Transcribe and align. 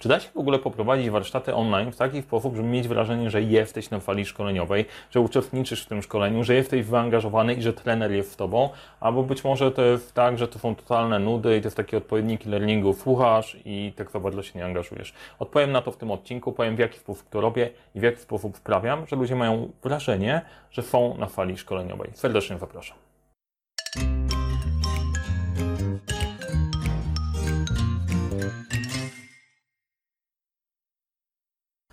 Czy 0.00 0.08
da 0.08 0.20
się 0.20 0.28
w 0.28 0.36
ogóle 0.36 0.58
poprowadzić 0.58 1.10
warsztaty 1.10 1.54
online 1.54 1.92
w 1.92 1.96
taki 1.96 2.22
sposób, 2.22 2.56
żeby 2.56 2.68
mieć 2.68 2.88
wrażenie, 2.88 3.30
że 3.30 3.42
jesteś 3.42 3.90
na 3.90 4.00
fali 4.00 4.26
szkoleniowej, 4.26 4.84
że 5.10 5.20
uczestniczysz 5.20 5.84
w 5.84 5.86
tym 5.88 6.02
szkoleniu, 6.02 6.44
że 6.44 6.54
jesteś 6.54 6.82
wyaangażowany 6.82 7.54
i 7.54 7.62
że 7.62 7.72
trener 7.72 8.12
jest 8.12 8.32
z 8.32 8.36
tobą, 8.36 8.68
albo 9.00 9.22
być 9.22 9.44
może 9.44 9.70
to 9.70 9.82
jest 9.82 10.14
tak, 10.14 10.38
że 10.38 10.48
to 10.48 10.58
są 10.58 10.74
totalne 10.74 11.18
nudy 11.18 11.56
i 11.56 11.60
to 11.60 11.66
jest 11.66 11.76
taki 11.76 11.96
odpowiednik 11.96 12.46
learningu, 12.46 12.94
słuchasz 12.94 13.56
i 13.64 13.92
tak 13.96 14.10
za 14.10 14.20
bardzo 14.20 14.42
się 14.42 14.58
nie 14.58 14.64
angażujesz. 14.64 15.14
Odpowiem 15.38 15.72
na 15.72 15.82
to 15.82 15.92
w 15.92 15.96
tym 15.96 16.10
odcinku, 16.10 16.52
powiem 16.52 16.76
w 16.76 16.78
jaki 16.78 16.98
sposób 16.98 17.28
to 17.28 17.40
robię 17.40 17.70
i 17.94 18.00
w 18.00 18.02
jaki 18.02 18.18
sposób 18.18 18.56
sprawiam, 18.56 19.06
że 19.06 19.16
ludzie 19.16 19.36
mają 19.36 19.70
wrażenie, 19.82 20.40
że 20.70 20.82
są 20.82 21.16
na 21.16 21.26
fali 21.26 21.58
szkoleniowej. 21.58 22.10
Serdecznie 22.14 22.58
zapraszam. 22.58 23.09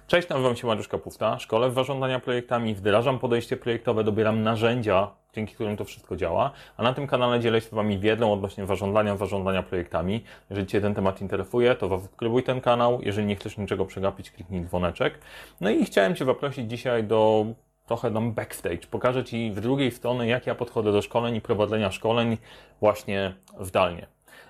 Cześć, 0.07 0.29
nazywam 0.29 0.55
się 0.55 0.67
Mariusz 0.67 0.87
Kapusta, 0.87 1.39
szkole 1.39 1.69
w 1.69 1.73
zarządzania 1.73 2.19
projektami, 2.19 2.75
wdrażam 2.75 3.19
podejście 3.19 3.57
projektowe, 3.57 4.03
dobieram 4.03 4.43
narzędzia, 4.43 5.11
dzięki 5.33 5.53
którym 5.53 5.77
to 5.77 5.85
wszystko 5.85 6.15
działa, 6.15 6.51
a 6.77 6.83
na 6.83 6.93
tym 6.93 7.07
kanale 7.07 7.39
dzielę 7.39 7.61
się 7.61 7.67
z 7.67 7.73
Wami 7.73 7.99
wiedzą 7.99 8.33
odnośnie 8.33 8.65
zarządzania, 8.65 9.17
zarządzania 9.17 9.63
projektami. 9.63 10.23
Jeżeli 10.49 10.67
Cię 10.67 10.81
ten 10.81 10.95
temat 10.95 11.21
interesuje, 11.21 11.75
to 11.75 11.89
zasubskrybuj 11.89 12.43
ten 12.43 12.61
kanał, 12.61 12.99
jeżeli 13.01 13.27
nie 13.27 13.35
chcesz 13.35 13.57
niczego 13.57 13.85
przegapić, 13.85 14.31
kliknij 14.31 14.65
dzwoneczek. 14.65 15.19
No 15.61 15.69
i 15.69 15.85
chciałem 15.85 16.15
Cię 16.15 16.25
zaprosić 16.25 16.69
dzisiaj 16.69 17.03
do 17.03 17.45
trochę 17.85 18.11
dam 18.11 18.33
backstage. 18.33 18.87
Pokażę 18.91 19.23
Ci 19.23 19.51
w 19.51 19.61
drugiej 19.61 19.91
strony, 19.91 20.27
jak 20.27 20.47
ja 20.47 20.55
podchodzę 20.55 20.91
do 20.91 21.01
szkoleń 21.01 21.35
i 21.35 21.41
prowadzenia 21.41 21.91
szkoleń 21.91 22.37
właśnie 22.79 23.33
zdalnie. 23.59 24.07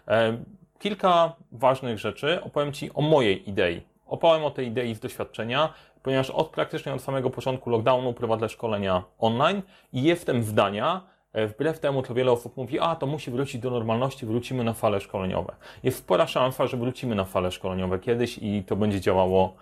E, 0.08 0.38
kilka 0.80 1.34
ważnych 1.52 2.00
rzeczy. 2.00 2.42
Opowiem 2.44 2.74
Ci 2.74 2.94
o 2.94 3.02
mojej 3.02 3.50
idei 3.50 3.97
Opowiem 4.08 4.46
o 4.46 4.52
tej 4.52 4.68
idei 4.68 4.96
z 4.96 5.00
doświadczenia, 5.00 5.74
ponieważ 6.04 6.30
od 6.30 6.50
praktycznie 6.50 6.94
od 6.94 7.02
samego 7.02 7.30
początku 7.30 7.70
lockdownu 7.70 8.14
prowadzę 8.14 8.49
szkolenia 8.49 9.04
online 9.20 9.62
i 9.94 10.04
jestem 10.04 10.44
zdania, 10.44 11.02
e, 11.34 11.48
wbrew 11.48 11.80
temu, 11.80 12.04
co 12.04 12.14
wiele 12.14 12.32
osób 12.32 12.58
mówi, 12.58 12.80
a 12.80 12.96
to 12.96 13.08
musi 13.08 13.32
wrócić 13.32 13.62
do 13.62 13.70
normalności, 13.72 14.26
wrócimy 14.26 14.64
na 14.64 14.74
fale 14.74 14.99
szkoleniowe. 14.99 15.55
Jest 15.84 15.98
spora 15.98 16.27
szansa, 16.27 16.68
że 16.68 16.77
wrócimy 16.77 17.16
na 17.16 17.26
fale 17.26 17.52
szkoleniowe 17.52 17.99
kiedyś 17.99 18.38
i 18.41 18.64
to 18.64 18.76
będzie 18.76 19.02
działało 19.02 19.55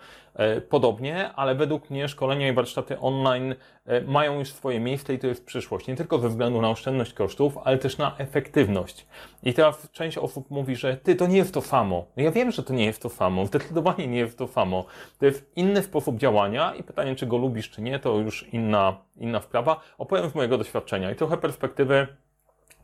podobnie, 0.68 1.32
ale 1.32 1.54
według 1.54 1.90
mnie 1.90 2.08
szkolenia 2.08 2.48
i 2.48 2.52
warsztaty 2.52 2.98
online 3.00 3.54
e, 3.86 4.00
mają 4.00 4.38
już 4.38 4.52
swoje 4.52 4.80
miejsce 4.80 5.14
i 5.14 5.18
to 5.18 5.26
jest 5.26 5.46
przyszłość. 5.46 5.86
Nie 5.86 5.96
tylko 5.96 6.18
ze 6.18 6.28
względu 6.28 6.60
na 6.60 6.70
oszczędność 6.70 7.12
kosztów, 7.12 7.58
ale 7.64 7.78
też 7.78 7.98
na 7.98 8.16
efektywność. 8.18 9.06
I 9.42 9.54
teraz 9.54 9.90
część 9.90 10.18
osób 10.18 10.50
mówi, 10.50 10.76
że 10.76 10.96
ty, 10.96 11.16
to 11.16 11.26
nie 11.26 11.36
jest 11.36 11.54
to 11.54 11.62
samo. 11.62 12.06
No 12.16 12.22
ja 12.22 12.30
wiem, 12.30 12.50
że 12.50 12.62
to 12.62 12.74
nie 12.74 12.84
jest 12.84 13.02
to 13.02 13.08
samo. 13.08 13.46
Zdecydowanie 13.46 14.06
nie 14.06 14.18
jest 14.18 14.38
to 14.38 14.48
samo. 14.48 14.84
To 15.18 15.26
jest 15.26 15.52
inny 15.56 15.82
sposób 15.82 16.16
działania 16.16 16.74
i 16.74 16.82
pytanie, 16.82 17.16
czy 17.16 17.26
go 17.26 17.36
lubisz, 17.36 17.70
czy 17.70 17.82
nie, 17.82 17.98
to 17.98 18.18
już 18.18 18.48
inna, 18.52 18.96
inna 19.16 19.40
sprawa. 19.40 19.80
Opowiem 19.98 20.30
z 20.30 20.34
mojego 20.34 20.58
doświadczenia 20.58 21.10
i 21.10 21.16
trochę 21.16 21.36
perspektywy 21.36 22.06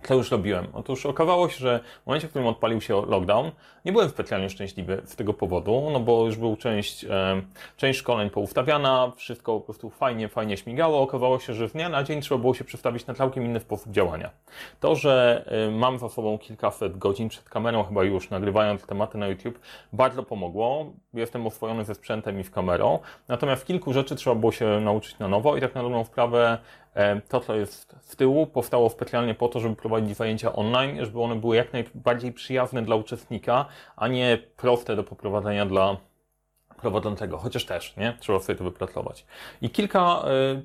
co 0.02 0.14
już 0.14 0.30
robiłem? 0.30 0.66
Otóż 0.72 1.06
okazało 1.06 1.48
się, 1.48 1.58
że 1.58 1.80
w 2.02 2.06
momencie, 2.06 2.26
w 2.26 2.30
którym 2.30 2.48
odpalił 2.48 2.80
się 2.80 3.06
lockdown, 3.06 3.50
nie 3.84 3.92
byłem 3.92 4.08
specjalnie 4.08 4.50
szczęśliwy 4.50 5.02
z 5.04 5.16
tego 5.16 5.34
powodu, 5.34 5.88
no 5.92 6.00
bo 6.00 6.26
już 6.26 6.36
był 6.36 6.56
część, 6.56 7.04
e, 7.04 7.42
część 7.76 7.98
szkoleń 7.98 8.30
poustawiana, 8.30 9.12
wszystko 9.16 9.54
po 9.54 9.60
prostu 9.60 9.90
fajnie, 9.90 10.28
fajnie 10.28 10.56
śmigało. 10.56 11.02
Okazało 11.02 11.38
się, 11.38 11.54
że 11.54 11.68
z 11.68 11.72
dnia 11.72 11.88
na 11.88 12.02
dzień 12.02 12.20
trzeba 12.20 12.40
było 12.40 12.54
się 12.54 12.64
przestawić 12.64 13.06
na 13.06 13.14
całkiem 13.14 13.44
inny 13.44 13.60
sposób 13.60 13.92
działania. 13.92 14.30
To, 14.80 14.94
że 14.94 15.44
e, 15.46 15.70
mam 15.70 15.98
za 15.98 16.08
sobą 16.08 16.38
kilkaset 16.38 16.98
godzin 16.98 17.28
przed 17.28 17.48
kamerą, 17.48 17.84
chyba 17.84 18.04
już 18.04 18.30
nagrywając 18.30 18.86
tematy 18.86 19.18
na 19.18 19.26
YouTube, 19.26 19.58
bardzo 19.92 20.22
pomogło. 20.22 20.92
Jestem 21.14 21.46
oswojony 21.46 21.84
ze 21.84 21.94
sprzętem 21.94 22.40
i 22.40 22.44
z 22.44 22.50
kamerą. 22.50 22.98
Natomiast 23.28 23.66
kilku 23.66 23.92
rzeczy 23.92 24.16
trzeba 24.16 24.36
było 24.36 24.52
się 24.52 24.80
nauczyć 24.80 25.18
na 25.18 25.28
nowo 25.28 25.56
i 25.56 25.60
tak 25.60 25.74
na 25.74 25.82
dobrą 25.82 26.04
sprawę 26.04 26.58
to, 27.28 27.40
co 27.40 27.56
jest 27.56 27.96
z 28.00 28.16
tyłu, 28.16 28.46
powstało 28.46 28.90
specjalnie 28.90 29.34
po 29.34 29.48
to, 29.48 29.60
żeby 29.60 29.76
prowadzić 29.76 30.16
zajęcia 30.16 30.52
online, 30.52 31.04
żeby 31.04 31.22
one 31.22 31.36
były 31.36 31.56
jak 31.56 31.72
najbardziej 31.72 32.32
przyjazne 32.32 32.82
dla 32.82 32.96
uczestnika, 32.96 33.66
a 33.96 34.08
nie 34.08 34.38
proste 34.56 34.96
do 34.96 35.04
poprowadzenia 35.04 35.66
dla 35.66 35.96
prowadzącego, 36.82 37.38
chociaż 37.38 37.64
też, 37.64 37.96
nie? 37.96 38.16
Trzeba 38.20 38.40
sobie 38.40 38.58
to 38.58 38.64
wypracować. 38.64 39.24
I 39.62 39.70
kilka 39.70 40.24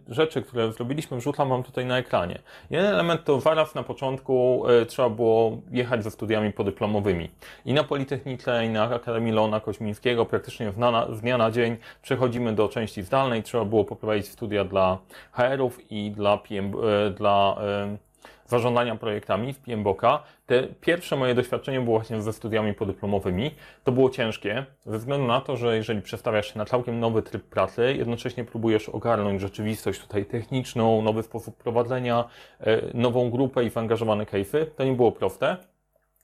y, 0.10 0.14
rzeczy, 0.14 0.42
które 0.42 0.72
zrobiliśmy, 0.72 1.18
wrzucam 1.18 1.50
Wam 1.50 1.64
tutaj 1.64 1.86
na 1.86 1.98
ekranie. 1.98 2.40
Jeden 2.70 2.94
element 2.94 3.24
to 3.24 3.40
zaraz 3.40 3.76
na 3.76 3.84
początku 3.84 4.64
y, 4.70 4.86
trzeba 4.86 5.10
było 5.10 5.58
jechać 5.72 6.04
ze 6.04 6.12
studiami 6.12 6.54
podyplomowymi. 6.54 7.30
I 7.66 7.74
na 7.74 7.84
Politechnice, 7.84 8.66
i 8.66 8.70
na 8.70 8.84
Akademii 8.84 9.34
Leona 9.34 9.60
Koźmińskiego, 9.60 10.26
praktycznie 10.26 10.72
z, 10.72 10.78
na, 10.78 11.08
z 11.16 11.22
dnia 11.22 11.38
na 11.38 11.52
dzień 11.52 11.78
przechodzimy 12.02 12.56
do 12.56 12.70
części 12.70 13.04
zdalnej. 13.04 13.44
Trzeba 13.44 13.66
było 13.66 13.86
poprowadzić 13.86 14.28
studia 14.28 14.64
dla 14.66 14.98
HR-ów 15.32 15.92
i 15.92 16.12
dla, 16.12 16.38
PM, 16.38 16.74
y, 17.08 17.12
dla 17.12 17.58
y, 17.94 18.07
zarządzania 18.48 18.96
projektami 18.96 19.54
w 19.54 19.60
PMBOK. 19.60 20.02
Te 20.46 20.64
pierwsze 20.64 21.16
moje 21.16 21.36
doświadczenie 21.36 21.82
było 21.82 21.98
właśnie 21.98 22.22
ze 22.22 22.34
studiami 22.34 22.74
podyplomowymi. 22.74 23.52
To 23.84 23.92
było 23.92 24.10
ciężkie, 24.10 24.66
ze 24.86 24.98
względu 24.98 25.28
na 25.28 25.42
to, 25.42 25.58
że 25.58 25.76
jeżeli 25.76 26.02
przestawiasz 26.02 26.54
się 26.54 26.58
na 26.58 26.66
całkiem 26.66 27.00
nowy 27.00 27.22
tryb 27.22 27.44
pracy, 27.44 27.96
jednocześnie 27.98 28.44
próbujesz 28.44 28.90
ogarnąć 28.90 29.42
rzeczywistość 29.42 30.02
tutaj 30.02 30.26
techniczną, 30.26 31.02
nowy 31.02 31.24
sposób 31.24 31.58
prowadzenia, 31.58 32.26
e, 32.60 32.82
nową 32.94 33.30
grupę 33.30 33.64
i 33.64 33.70
zaangażowane 33.70 34.26
case'y, 34.26 34.66
to 34.66 34.84
nie 34.84 34.94
było 34.94 35.12
proste, 35.12 35.58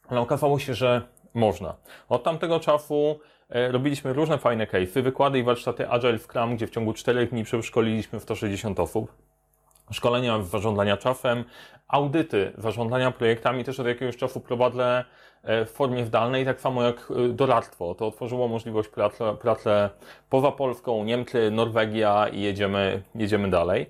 ale 0.07 0.21
okazało 0.21 0.59
się, 0.59 0.73
że 0.73 1.01
można. 1.33 1.75
Od 2.09 2.23
tamtego 2.23 2.59
czasu 2.59 3.19
e, 3.49 3.71
robiliśmy 3.71 4.13
różne 4.13 4.37
fajne 4.37 4.65
case'y, 4.65 5.01
wykłady 5.01 5.39
i 5.39 5.43
warsztaty 5.43 5.89
Agile 5.89 6.17
w 6.17 6.23
Scrum, 6.23 6.55
gdzie 6.55 6.67
w 6.67 6.69
ciągu 6.69 6.93
4 6.93 7.27
dni 7.27 7.43
przeszkoliliśmy 7.43 8.19
w 8.19 8.23
160 8.23 8.79
osób 8.79 9.32
szkolenia 9.93 10.41
zarządzania 10.41 10.97
czasem, 10.97 11.43
audyty 11.87 12.51
zarządzania 12.57 13.11
projektami 13.11 13.63
też 13.63 13.79
od 13.79 13.87
jakiegoś 13.87 14.17
czasu 14.17 14.39
prowadzę 14.39 15.05
e, 15.43 15.65
w 15.65 15.71
formie 15.71 16.05
zdalnej, 16.05 16.45
tak 16.45 16.61
samo 16.61 16.83
jak 16.83 17.11
e, 17.11 17.29
doradztwo. 17.29 17.95
To 17.95 18.07
otworzyło 18.07 18.47
możliwość 18.47 18.89
pracy, 18.89 19.23
pracy 19.41 19.69
poza 20.29 20.51
Polską, 20.51 21.03
Niemcy, 21.03 21.51
Norwegia 21.51 22.27
i 22.27 22.41
jedziemy, 22.41 23.03
jedziemy 23.15 23.49
dalej. 23.49 23.89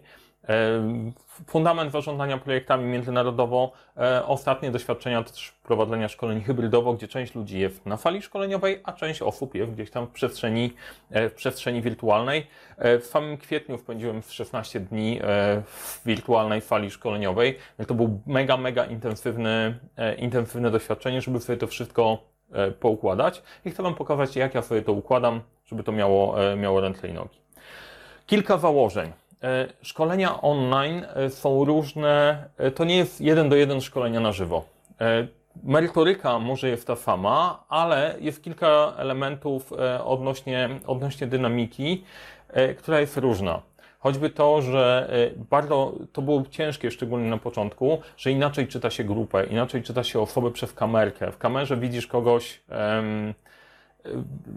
Fundament 1.48 1.92
zarządzania 1.92 2.38
projektami 2.38 2.86
międzynarodowo. 2.86 3.72
E, 3.98 4.26
ostatnie 4.26 4.72
doświadczenia 4.72 5.24
też 5.24 5.52
prowadzenia 5.64 6.08
szkoleń 6.08 6.42
hybrydowo, 6.42 6.94
gdzie 6.94 7.08
część 7.08 7.36
ludzi 7.36 7.60
jest 7.60 7.86
na 7.86 7.98
fali 7.98 8.22
szkoleniowej, 8.22 8.82
a 8.84 8.94
część 8.94 9.22
osób 9.22 9.56
jest 9.56 9.72
gdzieś 9.72 9.92
tam 9.92 10.08
w 10.08 10.10
przestrzeni, 10.10 10.74
e, 11.12 11.30
w 11.30 11.34
przestrzeni 11.34 11.82
wirtualnej. 11.82 12.48
E, 12.78 13.00
w 13.00 13.06
samym 13.06 13.38
kwietniu 13.38 13.78
spędziłem 13.78 14.22
16 14.22 14.80
dni 14.80 15.20
w 15.66 16.02
wirtualnej 16.06 16.62
fali 16.62 16.92
szkoleniowej. 16.92 17.58
To 17.88 17.94
był 17.94 18.20
mega, 18.26 18.58
mega 18.58 18.86
intensywny, 18.86 19.80
intensywne 20.18 20.72
doświadczenie, 20.72 21.22
żeby 21.22 21.40
sobie 21.40 21.58
to 21.58 21.68
wszystko 21.68 22.18
poukładać. 22.80 23.44
I 23.66 23.72
chcę 23.72 23.84
Wam 23.84 23.96
pokazać, 23.96 24.36
jak 24.36 24.56
ja 24.56 24.62
sobie 24.62 24.82
to 24.82 24.94
układam, 24.94 25.42
żeby 25.66 25.84
to 25.84 25.92
miało, 25.92 26.36
miało 26.58 26.82
ręce 26.82 27.08
i 27.08 27.14
nogi. 27.14 27.38
Kilka 28.26 28.58
założeń. 28.58 29.23
E, 29.44 29.68
szkolenia 29.82 30.42
online 30.42 31.06
e, 31.16 31.30
są 31.30 31.66
różne, 31.66 32.46
e, 32.58 32.72
to 32.72 32.84
nie 32.84 32.98
jest 32.98 33.22
jeden 33.22 33.50
do 33.50 33.56
jeden 33.56 33.82
szkolenia 33.82 34.20
na 34.20 34.32
żywo. 34.32 34.66
Merytoryka 35.64 36.40
może 36.40 36.70
jest 36.70 36.88
ta 36.88 36.96
sama, 36.96 37.64
ale 37.70 38.16
jest 38.20 38.44
kilka 38.44 38.94
elementów 38.98 39.74
odnośnie, 40.06 40.70
odnośnie 40.88 41.28
dynamiki, 41.28 42.04
która 42.78 43.00
jest 43.00 43.18
różna. 43.18 43.62
Choćby 44.00 44.30
to, 44.30 44.62
że 44.62 45.10
bardzo 45.50 45.94
to 46.14 46.22
było 46.22 46.44
ciężkie, 46.50 46.92
szczególnie 46.92 47.30
na 47.30 47.38
początku, 47.38 48.02
że 48.18 48.32
inaczej 48.32 48.68
czyta 48.68 48.90
się 48.90 49.04
grupę, 49.04 49.46
inaczej 49.46 49.84
czyta 49.84 50.04
się 50.04 50.20
osobę 50.20 50.52
przez 50.52 50.74
kamerkę. 50.74 51.32
W 51.32 51.38
kamerze 51.38 51.78
widzisz 51.78 52.08
kogoś. 52.08 52.62
Um, 52.70 53.34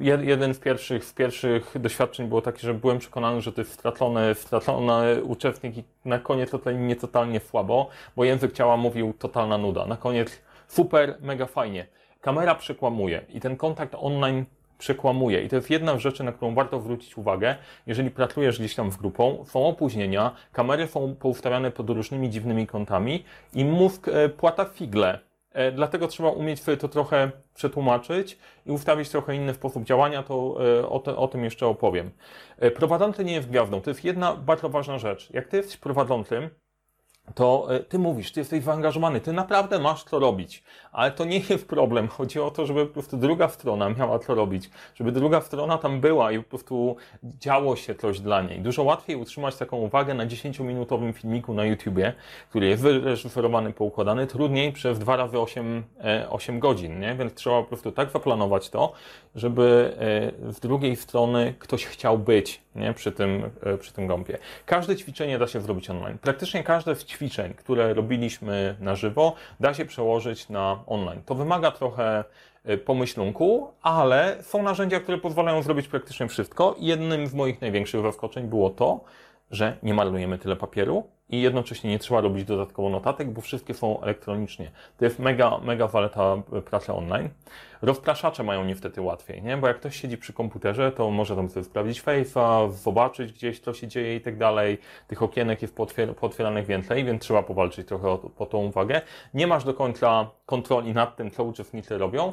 jeden 0.01 0.55
z 0.55 0.59
pierwszych, 0.59 1.05
z 1.05 1.13
pierwszych 1.13 1.79
doświadczeń 1.81 2.29
było 2.29 2.43
takie, 2.43 2.61
że 2.61 2.75
byłem 2.75 2.99
przekonany, 2.99 3.41
że 3.41 3.53
to 3.53 3.61
jest 3.61 3.73
stracony, 3.73 4.35
stracony 4.35 5.25
uczestnik 5.25 5.77
i 5.77 5.85
na 6.05 6.19
koniec 6.19 6.51
to 6.51 6.71
nie 6.71 6.97
totalnie 6.97 7.41
słabo, 7.41 7.89
bo 8.17 8.25
język 8.25 8.53
ciała 8.53 8.77
mówił 8.77 9.13
totalna 9.19 9.59
nuda. 9.59 9.87
Na 9.87 9.97
koniec 9.97 10.43
super, 10.69 11.17
mega 11.21 11.47
fajnie. 11.47 11.87
Kamera 12.21 12.55
przekłamuje 12.55 13.23
i 13.35 13.41
ten 13.41 13.57
kontakt 13.57 13.95
online 13.99 14.45
przekłamuje. 14.79 15.43
I 15.43 15.49
to 15.49 15.57
jest 15.57 15.71
jedna 15.71 15.97
z 15.97 16.01
rzeczy, 16.01 16.25
na 16.25 16.33
którą 16.33 16.55
warto 16.55 16.81
zwrócić 16.81 17.19
uwagę, 17.19 17.57
jeżeli 17.87 18.11
pracujesz 18.11 18.59
gdzieś 18.59 18.75
tam 18.75 18.93
z 18.93 18.97
grupą. 18.97 19.45
Są 19.49 19.67
opóźnienia, 19.67 20.33
kamery 20.53 20.87
są 20.87 21.15
poustawiane 21.15 21.71
pod 21.71 21.91
różnymi 21.91 22.31
dziwnymi 22.31 22.67
kątami 22.67 23.25
i 23.55 23.65
mózg 23.65 24.09
e, 24.09 24.29
płata 24.29 24.65
figle 24.65 25.26
dlatego 25.73 26.09
trzeba 26.09 26.31
umieć 26.31 26.63
sobie 26.63 26.77
to 26.77 26.89
trochę 26.89 27.31
przetłumaczyć 27.55 28.39
i 28.67 28.71
ustawić 28.71 29.09
trochę 29.09 29.37
inny 29.37 29.55
sposób 29.55 29.85
działania, 29.85 30.23
to 30.23 30.57
e, 30.79 30.89
o, 30.89 30.99
te, 30.99 31.17
o 31.17 31.29
tym 31.29 31.45
jeszcze 31.45 31.67
opowiem. 31.67 32.11
E, 32.59 32.71
prowadzący 32.71 33.25
nie 33.25 33.33
jest 33.33 33.49
gwiazdą. 33.49 33.81
To 33.81 33.91
jest 33.91 34.05
jedna 34.05 34.37
bardzo 34.37 34.69
ważna 34.69 34.99
rzecz. 34.99 35.31
Jak 35.31 35.49
ty 35.49 35.57
jesteś 35.57 35.77
prowadzącym, 35.77 36.51
to 37.35 37.67
e, 37.75 37.81
ty 37.81 37.99
mówisz, 37.99 38.33
ty 38.33 38.41
jesteś 38.41 38.65
zaangażowany, 38.65 39.21
ty 39.21 39.33
naprawdę 39.33 39.79
masz 39.79 40.05
to 40.05 40.19
robić, 40.19 40.63
ale 40.93 41.11
to 41.11 41.25
nie 41.25 41.41
jest 41.51 41.69
problem. 41.69 42.09
Chodzi 42.09 42.41
o 42.41 42.51
to, 42.51 42.67
żeby 42.67 42.87
po 42.87 42.93
prostu 42.93 43.17
druga 43.17 43.49
strona 43.49 43.89
miała 43.89 44.19
to 44.19 44.35
robić, 44.35 44.71
żeby 44.95 45.13
druga 45.13 45.41
strona 45.41 45.79
tam 45.79 46.01
była 46.01 46.33
i 46.33 46.39
po 46.39 46.45
prostu 46.45 46.97
działo 47.23 47.77
się 47.77 47.95
coś 47.95 48.21
dla 48.21 48.43
niej. 48.43 48.61
Dużo 48.61 48.83
łatwiej 48.83 49.17
utrzymać 49.17 49.57
taką 49.57 49.77
uwagę 49.77 50.15
na 50.15 50.27
10-minutowym 50.27 51.13
filmiku 51.13 51.55
na 51.55 51.65
YouTubie, 51.65 52.13
który 52.51 52.67
jest 52.67 52.83
wyreżyserowany, 52.83 53.73
poukładany, 53.73 54.27
trudniej 54.27 54.73
przez 54.73 54.99
2 54.99 55.17
razy 55.17 55.41
8, 55.41 55.85
8 56.31 56.61
godzin, 56.61 57.01
nie? 57.01 57.15
Więc 57.15 57.35
trzeba 57.35 57.63
po 57.63 57.69
prostu 57.69 57.93
tak 57.93 58.11
zaplanować 58.11 58.71
to, 58.71 58.93
żeby 59.35 59.97
e, 60.49 60.53
z 60.53 60.61
drugiej 60.61 60.97
strony 60.97 61.55
ktoś 61.59 61.85
chciał 61.85 62.19
być 62.19 62.66
nie? 62.77 62.95
Przy, 62.95 63.13
tym, 63.13 63.51
e, 63.63 63.79
przy 63.79 63.93
tym 63.93 64.07
gąbie. 64.07 64.39
Każde 64.67 64.97
ćwiczenie 64.97 65.39
da 65.39 65.47
się 65.47 65.61
zrobić 65.61 65.91
online. 65.91 66.19
Praktycznie 66.19 66.65
każde 66.65 66.95
z 66.95 67.05
ćwiczeń, 67.05 67.55
które 67.55 67.95
robiliśmy 67.95 68.77
na 68.81 68.95
żywo, 68.95 69.35
da 69.61 69.75
się 69.75 69.85
przełożyć 69.85 70.49
na 70.49 70.83
online. 70.87 71.23
To 71.27 71.35
wymaga 71.35 71.71
trochę 71.71 72.25
e, 72.65 72.79
pomyślunku, 72.79 73.73
ale 73.83 74.37
są 74.43 74.63
narzędzia, 74.63 75.01
które 75.01 75.19
pozwalają 75.19 75.63
zrobić 75.63 75.89
praktycznie 75.89 76.29
wszystko. 76.29 76.75
Jednym 76.79 77.27
z 77.27 77.35
moich 77.35 77.61
największych 77.61 78.03
zaskoczeń 78.03 78.49
było 78.49 78.71
to, 78.71 79.01
że 79.51 79.77
nie 79.83 79.95
marnujemy 79.95 80.39
tyle 80.39 80.57
papieru 80.57 81.16
i 81.29 81.41
jednocześnie 81.41 81.91
nie 81.91 81.99
trzeba 81.99 82.21
robić 82.21 82.45
dodatkowo 82.45 82.89
notatek, 82.89 83.31
bo 83.31 83.41
wszystkie 83.41 83.75
są 83.75 84.01
elektronicznie. 84.01 84.71
To 84.99 85.05
jest 85.05 85.19
mega, 85.19 85.59
mega 85.59 85.89
waleta 85.89 86.37
pracy 86.65 86.93
online. 86.93 87.29
Rozpraszacze 87.83 88.43
mają 88.43 88.65
niestety 88.65 89.01
łatwiej, 89.01 89.43
nie? 89.43 89.57
Bo 89.57 89.69
jak 89.69 89.77
ktoś 89.77 90.01
siedzi 90.01 90.19
przy 90.19 90.33
komputerze, 90.33 90.93
to 90.93 91.11
może 91.11 91.37
tam 91.37 91.49
sobie 91.49 91.65
sprawdzić 91.65 92.03
face'a, 92.03 92.73
zobaczyć 92.73 93.33
gdzieś, 93.33 93.61
co 93.61 93.75
się 93.75 93.89
dzieje 93.89 94.17
i 94.17 94.21
tak 94.21 94.39
dalej. 94.39 94.79
Tych 95.09 95.23
okienek 95.23 95.63
jest 95.63 95.77
pootwieranych 96.21 96.67
więcej, 96.67 97.05
więc 97.05 97.23
trzeba 97.23 97.43
powalczyć 97.43 97.89
trochę 97.89 98.09
o, 98.09 98.19
po 98.19 98.47
tą 98.47 98.59
uwagę. 98.59 99.01
Nie 99.35 99.47
masz 99.47 99.65
do 99.65 99.75
końca 99.75 100.31
kontroli 100.47 100.95
nad 100.95 101.17
tym, 101.17 101.31
co 101.31 101.45
uczestnicy 101.45 101.99
robią, 101.99 102.33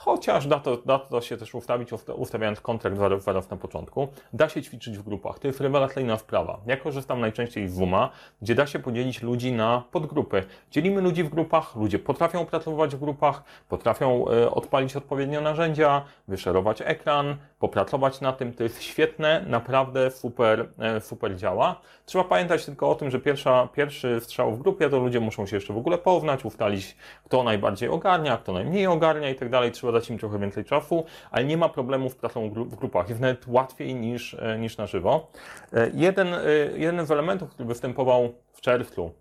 Chociaż 0.00 0.46
da 0.46 0.60
to, 0.60 0.76
da 0.76 0.98
to 0.98 1.20
się 1.20 1.36
też 1.36 1.54
ustawić, 1.54 1.88
ustawiając 2.16 2.60
kontrakt 2.60 2.96
zaraz 3.18 3.50
na 3.50 3.56
początku. 3.56 4.08
Da 4.32 4.48
się 4.48 4.62
ćwiczyć 4.62 4.98
w 4.98 5.02
grupach. 5.02 5.38
To 5.38 5.46
jest 5.46 5.60
rewelacyjna 5.60 6.18
sprawa. 6.18 6.60
Ja 6.66 6.76
korzystam 6.76 7.20
najczęściej 7.20 7.68
z 7.68 7.74
Zooma, 7.74 8.10
gdzie 8.42 8.54
da 8.54 8.66
się 8.66 8.78
podzielić 8.78 9.22
ludzi 9.22 9.52
na 9.52 9.82
podgrupy. 9.92 10.44
Dzielimy 10.70 11.00
ludzi 11.00 11.24
w 11.24 11.28
grupach, 11.28 11.76
ludzie 11.76 11.98
potrafią 11.98 12.46
pracować 12.46 12.96
w 12.96 12.98
grupach, 12.98 13.42
potrafią 13.68 14.28
e, 14.28 14.50
odpalić 14.50 14.96
odpowiednio 14.96 15.40
narzędzia, 15.40 16.04
wyszerować 16.28 16.82
ekran, 16.84 17.36
popracować 17.58 18.20
na 18.20 18.32
tym. 18.32 18.52
To 18.52 18.62
jest 18.62 18.82
świetne, 18.82 19.44
naprawdę 19.46 20.10
super, 20.10 20.68
e, 20.78 21.00
super 21.00 21.36
działa. 21.36 21.80
Trzeba 22.06 22.24
pamiętać 22.24 22.64
tylko 22.64 22.90
o 22.90 22.94
tym, 22.94 23.10
że 23.10 23.20
pierwsza, 23.20 23.68
pierwszy 23.74 24.20
strzał 24.20 24.52
w 24.52 24.58
grupie 24.58 24.90
to 24.90 24.98
ludzie 24.98 25.20
muszą 25.20 25.46
się 25.46 25.56
jeszcze 25.56 25.72
w 25.72 25.78
ogóle 25.78 25.98
poznać, 25.98 26.44
ustalić, 26.44 26.96
kto 27.24 27.42
najbardziej 27.42 27.88
ogarnia, 27.88 28.36
kto 28.36 28.52
najmniej 28.52 28.86
ogarnia 28.86 29.30
i 29.30 29.34
tak 29.34 29.50
dalej. 29.50 29.72
Trzeba 29.72 29.87
dać 29.92 30.10
im 30.10 30.18
trochę 30.18 30.38
więcej 30.38 30.64
czasu, 30.64 31.04
ale 31.30 31.44
nie 31.44 31.56
ma 31.56 31.68
problemu 31.68 32.10
z 32.10 32.14
pracą 32.14 32.50
w 32.50 32.76
grupach. 32.76 33.08
Jest 33.08 33.20
nawet 33.20 33.46
łatwiej 33.46 33.94
niż, 33.94 34.34
e, 34.34 34.58
niż 34.58 34.76
na 34.76 34.86
żywo. 34.86 35.30
E, 35.72 35.90
jeden, 35.94 36.28
jeden 36.74 37.06
z 37.06 37.10
elementów, 37.10 37.50
który 37.50 37.68
występował 37.68 38.34
w 38.52 38.60
czerwcu, 38.60 39.12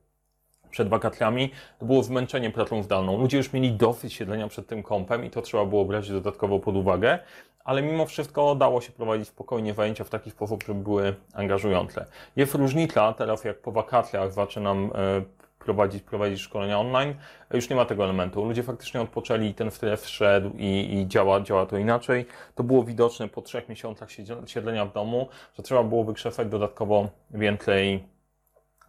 przed 0.69 0.89
wakacjami, 0.89 1.51
to 1.79 1.85
było 1.85 2.03
zmęczenie 2.03 2.51
pracą 2.51 2.83
zdalną. 2.83 3.17
Ludzie 3.17 3.37
już 3.37 3.53
mieli 3.53 3.71
dosyć 3.71 4.13
siedzenia 4.13 4.47
przed 4.47 4.67
tym 4.67 4.83
kąpem 4.83 5.25
i 5.25 5.29
to 5.29 5.41
trzeba 5.41 5.65
było 5.65 5.85
brać 5.85 6.09
dodatkowo 6.09 6.59
pod 6.59 6.75
uwagę, 6.75 7.19
ale 7.63 7.81
mimo 7.81 8.05
wszystko 8.05 8.55
dało 8.55 8.81
się 8.81 8.91
prowadzić 8.91 9.27
spokojnie 9.27 9.73
zajęcia 9.73 10.03
w 10.03 10.09
taki 10.09 10.31
sposób, 10.31 10.63
żeby 10.63 10.83
były 10.83 11.15
angażujące. 11.33 12.05
Jest 12.35 12.55
różnica 12.55 13.13
teraz, 13.13 13.43
jak 13.43 13.61
po 13.61 13.71
wakacjach 13.71 14.31
zaczynam 14.31 14.91
e, 14.95 15.21
prowadzić, 15.67 16.03
prowadzić 16.03 16.41
szkolenia 16.41 16.79
online, 16.79 17.15
już 17.53 17.69
nie 17.69 17.75
ma 17.75 17.85
tego 17.85 18.03
elementu. 18.03 18.45
Ludzie 18.45 18.63
faktycznie 18.63 19.01
odpoczęli, 19.01 19.53
ten 19.53 19.71
stres 19.71 20.05
wszedł 20.05 20.51
i, 20.57 20.97
i 20.97 21.07
działa, 21.07 21.41
działa 21.41 21.65
to 21.65 21.77
inaczej. 21.77 22.25
To 22.55 22.63
było 22.63 22.83
widoczne 22.83 23.27
po 23.27 23.41
trzech 23.41 23.69
miesiącach 23.69 24.09
siedzenia 24.45 24.85
w 24.85 24.93
domu, 24.93 25.27
że 25.57 25.63
trzeba 25.63 25.83
było 25.83 26.03
wykrzesać 26.03 26.47
dodatkowo 26.47 27.09
więcej 27.31 28.03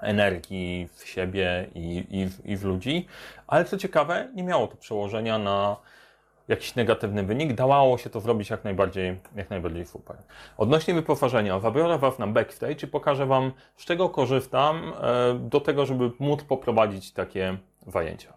energii 0.01 0.89
w 0.95 1.09
siebie 1.09 1.67
i, 1.75 2.05
i, 2.11 2.53
i 2.53 2.57
w 2.57 2.65
ludzi, 2.65 3.07
ale 3.47 3.65
co 3.65 3.79
ciekawe, 3.79 4.29
nie 4.35 4.43
miało 4.43 4.67
to 4.67 4.77
przełożenia 4.77 5.39
na 5.39 5.77
jakiś 6.49 6.75
negatywny 6.75 7.23
wynik, 7.23 7.53
dawało 7.53 7.99
się 7.99 8.11
to 8.11 8.21
zrobić 8.21 8.51
jak 8.51 8.65
najbardziej, 8.65 9.21
jak 9.37 9.51
najbardziej 9.51 9.87
super. 9.87 10.17
Odnośnie 10.57 10.95
wyposażenia, 10.95 11.61
zabiorę 11.61 11.99
Was 11.99 12.19
na 12.19 12.27
backstage 12.27 12.83
i 12.83 12.87
pokażę 12.87 13.27
Wam, 13.27 13.53
z 13.77 13.85
czego 13.85 14.09
korzystam 14.09 14.93
e, 15.01 15.35
do 15.35 15.61
tego, 15.61 15.87
żeby 15.87 16.11
móc 16.19 16.45
poprowadzić 16.45 17.13
takie 17.13 17.57
zajęcia. 17.87 18.33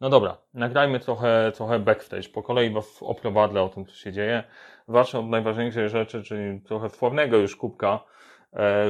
No 0.00 0.10
dobra, 0.10 0.36
nagrajmy 0.54 1.00
trochę, 1.00 1.52
trochę 1.54 1.78
backstage. 1.78 2.28
Po 2.28 2.42
kolei 2.42 2.70
Was 2.70 3.02
oprowadzę 3.02 3.62
o 3.62 3.68
tym, 3.68 3.86
co 3.86 3.94
się 3.94 4.12
dzieje. 4.12 4.44
Zacznę 4.88 5.20
od 5.20 5.26
najważniejszej 5.26 5.88
rzeczy, 5.88 6.22
czyli 6.22 6.60
trochę 6.60 6.90
sławnego 6.90 7.36
już 7.36 7.56
kubka, 7.56 8.00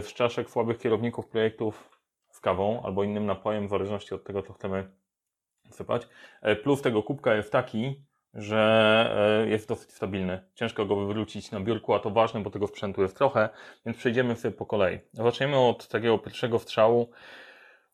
w 0.03 0.09
e, 0.09 0.15
czaszek 0.15 0.51
słabych 0.51 0.79
kierowników 0.79 1.29
projektów 1.29 1.99
z 2.31 2.41
kawą 2.41 2.83
albo 2.83 3.05
innym 3.05 3.27
napojem, 3.27 3.67
w 3.67 3.71
zależności 3.71 4.15
od 4.15 4.25
tego, 4.25 4.43
co 4.43 4.53
chcemy 4.53 4.89
sypać. 5.71 6.09
E, 6.43 6.57
plus 6.57 6.83
tego 6.83 7.03
kubka 7.03 7.35
jest 7.35 7.53
taki, 7.53 8.03
że 8.35 9.43
e, 9.45 9.49
jest 9.49 9.69
dosyć 9.69 9.93
stabilny. 9.93 10.43
Ciężko 10.55 10.87
go 10.87 10.97
wywrócić 10.97 11.51
na 11.51 11.61
biurku, 11.61 11.95
a 11.95 11.99
to 11.99 12.11
ważne, 12.11 12.41
bo 12.41 12.51
tego 12.51 12.67
sprzętu 12.67 13.03
jest 13.03 13.17
trochę, 13.17 13.49
więc 13.87 13.99
przejdziemy 13.99 14.37
sobie 14.37 14.55
po 14.55 14.67
kolei. 14.67 14.99
Zaczniemy 15.13 15.57
od 15.59 15.89
takiego 15.89 16.19
pierwszego 16.19 16.59
strzału. 16.59 17.11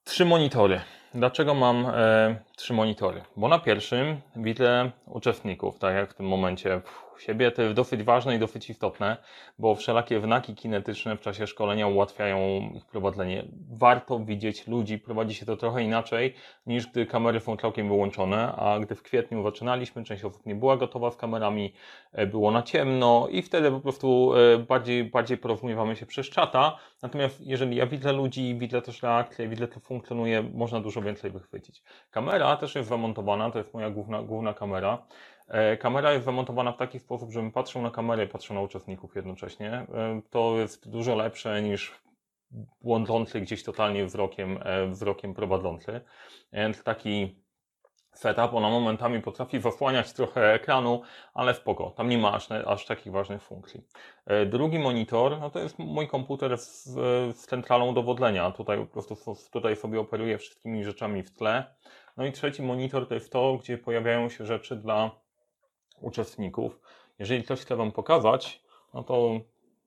Trzy 0.04 0.24
monitory. 0.24 0.80
Dlaczego 1.14 1.54
mam 1.54 1.86
e, 1.86 2.36
trzy 2.56 2.72
monitory? 2.72 3.22
Bo 3.36 3.48
na 3.48 3.58
pierwszym 3.58 4.20
widzę 4.36 4.90
uczestników, 5.06 5.78
tak 5.78 5.94
jak 5.94 6.10
w 6.10 6.14
tym 6.14 6.26
momencie 6.26 6.80
siebie. 7.20 7.50
To 7.50 7.62
jest 7.62 7.74
dosyć 7.74 8.02
ważne 8.02 8.36
i 8.36 8.38
dosyć 8.38 8.70
istotne, 8.70 9.16
bo 9.58 9.74
wszelakie 9.74 10.20
wnaki 10.20 10.54
kinetyczne 10.54 11.16
w 11.16 11.20
czasie 11.20 11.46
szkolenia 11.46 11.86
ułatwiają 11.86 12.70
ich 12.74 12.84
prowadzenie. 12.84 13.44
Warto 13.70 14.18
widzieć 14.18 14.66
ludzi, 14.66 14.98
prowadzi 14.98 15.34
się 15.34 15.46
to 15.46 15.56
trochę 15.56 15.82
inaczej 15.82 16.34
niż 16.66 16.86
gdy 16.86 17.06
kamery 17.06 17.40
są 17.40 17.56
całkiem 17.56 17.88
wyłączone, 17.88 18.52
a 18.56 18.78
gdy 18.78 18.94
w 18.94 19.02
kwietniu 19.02 19.42
zaczynaliśmy, 19.42 20.04
część 20.04 20.24
osób 20.24 20.46
nie 20.46 20.54
była 20.54 20.76
gotowa 20.76 21.10
z 21.10 21.16
kamerami, 21.16 21.72
e, 22.12 22.26
było 22.26 22.50
na 22.50 22.62
ciemno 22.62 23.28
i 23.30 23.42
wtedy 23.42 23.70
po 23.70 23.80
prostu 23.80 24.32
e, 24.34 24.58
bardziej, 24.58 25.04
bardziej 25.04 25.38
porozumiewamy 25.38 25.96
się 25.96 26.06
przez 26.06 26.30
czata. 26.30 26.76
Natomiast 27.02 27.40
jeżeli 27.40 27.76
ja 27.76 27.86
widzę 27.86 28.12
ludzi, 28.12 28.54
widzę 28.58 28.82
też 28.82 29.02
reakcje, 29.02 29.48
widzę 29.48 29.68
to 29.68 29.80
funkcjonuje, 29.80 30.42
można 30.54 30.80
dużo 30.80 30.97
więcej 31.02 31.30
wychwycić. 31.30 31.82
Kamera 32.10 32.56
też 32.56 32.74
jest 32.74 32.88
zamontowana, 32.88 33.50
to 33.50 33.58
jest 33.58 33.74
moja 33.74 33.90
główna, 33.90 34.22
główna 34.22 34.54
kamera. 34.54 35.06
E, 35.48 35.76
kamera 35.76 36.12
jest 36.12 36.24
zamontowana 36.24 36.72
w 36.72 36.76
taki 36.76 36.98
sposób, 36.98 37.30
żebym 37.32 37.52
patrzył 37.52 37.82
na 37.82 37.90
kamerę 37.90 38.24
i 38.24 38.28
patrzył 38.28 38.56
na 38.56 38.62
uczestników 38.62 39.16
jednocześnie. 39.16 39.72
E, 39.72 40.20
to 40.30 40.58
jest 40.58 40.90
dużo 40.90 41.14
lepsze 41.14 41.62
niż 41.62 42.02
błądzący 42.80 43.40
gdzieś 43.40 43.62
totalnie 43.62 44.04
wzrokiem, 44.04 44.58
e, 44.62 44.86
wzrokiem 44.86 45.34
prowadzący. 45.34 46.00
Więc 46.52 46.82
taki 46.82 47.42
setup, 48.18 48.54
ona 48.54 48.68
momentami 48.70 49.22
potrafi 49.22 49.60
zasłaniać 49.60 50.12
trochę 50.12 50.52
ekranu, 50.52 51.02
ale 51.34 51.54
spoko, 51.54 51.90
tam 51.90 52.08
nie 52.08 52.18
ma 52.18 52.32
aż, 52.32 52.50
aż 52.50 52.86
takich 52.86 53.12
ważnych 53.12 53.42
funkcji. 53.42 53.82
Drugi 54.46 54.78
monitor, 54.78 55.40
no 55.40 55.50
to 55.50 55.58
jest 55.58 55.78
mój 55.78 56.08
komputer 56.08 56.58
z, 56.58 56.84
z 57.36 57.46
centralą 57.46 57.94
dowodlenia. 57.94 58.50
Tutaj 58.50 58.78
po 58.78 58.86
prostu 58.86 59.16
tutaj 59.52 59.76
sobie 59.76 60.00
operuję 60.00 60.38
wszystkimi 60.38 60.84
rzeczami 60.84 61.22
w 61.22 61.30
tle. 61.30 61.64
No 62.16 62.26
i 62.26 62.32
trzeci 62.32 62.62
monitor 62.62 63.08
to 63.08 63.14
jest 63.14 63.32
to, 63.32 63.56
gdzie 63.56 63.78
pojawiają 63.78 64.28
się 64.28 64.46
rzeczy 64.46 64.76
dla 64.76 65.10
uczestników. 66.00 66.80
Jeżeli 67.18 67.42
ktoś 67.42 67.60
chce 67.60 67.76
Wam 67.76 67.92
pokazać, 67.92 68.62
no 68.94 69.02
to 69.02 69.40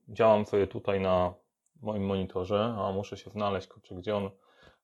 działam 0.10 0.46
sobie 0.46 0.68
tutaj 0.68 1.00
na 1.00 1.34
moim 1.82 2.06
monitorze, 2.06 2.76
a 2.78 2.92
muszę 2.92 3.18
się 3.18 3.30
znaleźć, 3.30 3.70
gdzie 3.92 4.16
on, 4.16 4.30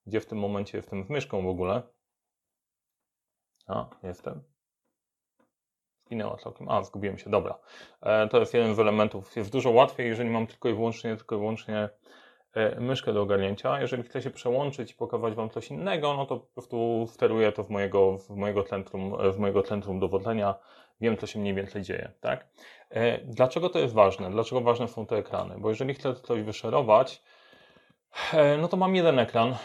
gdzie 0.07 0.19
w 0.19 0.25
tym 0.25 0.37
momencie 0.37 0.77
jestem 0.77 1.03
z 1.03 1.09
myszką 1.09 1.43
w 1.43 1.47
ogóle. 1.47 1.81
A, 3.67 3.85
jestem. 4.03 4.43
Zginęła 6.05 6.37
całkiem. 6.37 6.69
A, 6.69 6.83
zgubiłem 6.83 7.17
się, 7.17 7.29
dobra. 7.29 7.59
E, 8.01 8.27
to 8.27 8.39
jest 8.39 8.53
jeden 8.53 8.75
z 8.75 8.79
elementów. 8.79 9.35
Jest 9.35 9.51
dużo 9.51 9.71
łatwiej, 9.71 10.07
jeżeli 10.07 10.29
mam 10.29 10.47
tylko 10.47 10.69
i 10.69 10.73
wyłącznie, 10.73 11.15
tylko 11.15 11.35
i 11.35 11.39
wyłącznie 11.39 11.89
e, 12.53 12.79
myszkę 12.79 13.13
do 13.13 13.21
ogarnięcia. 13.21 13.81
Jeżeli 13.81 14.03
chcę 14.03 14.21
się 14.21 14.29
przełączyć 14.29 14.91
i 14.91 14.95
pokazać 14.95 15.33
Wam 15.33 15.49
coś 15.49 15.71
innego, 15.71 16.13
no 16.13 16.25
to 16.25 16.37
po 16.37 16.53
prostu 16.53 17.07
steruję 17.09 17.51
to 17.51 17.63
w 17.63 17.69
mojego, 17.69 18.17
w 18.17 18.29
mojego, 18.29 18.63
centrum, 18.63 19.31
w 19.33 19.37
mojego 19.37 19.63
centrum 19.63 19.99
dowodzenia 19.99 20.55
wiem, 21.01 21.17
co 21.17 21.27
się 21.27 21.39
mniej 21.39 21.53
więcej 21.53 21.81
dzieje, 21.81 22.11
tak? 22.21 22.47
E, 22.89 23.17
dlaczego 23.25 23.69
to 23.69 23.79
jest 23.79 23.93
ważne? 23.93 24.31
Dlaczego 24.31 24.61
ważne 24.61 24.87
są 24.87 25.05
te 25.05 25.15
ekrany? 25.15 25.55
Bo 25.57 25.69
jeżeli 25.69 25.93
chcę 25.93 26.15
coś 26.15 26.41
wyszerować, 26.41 27.23
e, 28.33 28.57
no 28.57 28.67
to 28.67 28.77
mam 28.77 28.95
jeden 28.95 29.19
ekran 29.19 29.55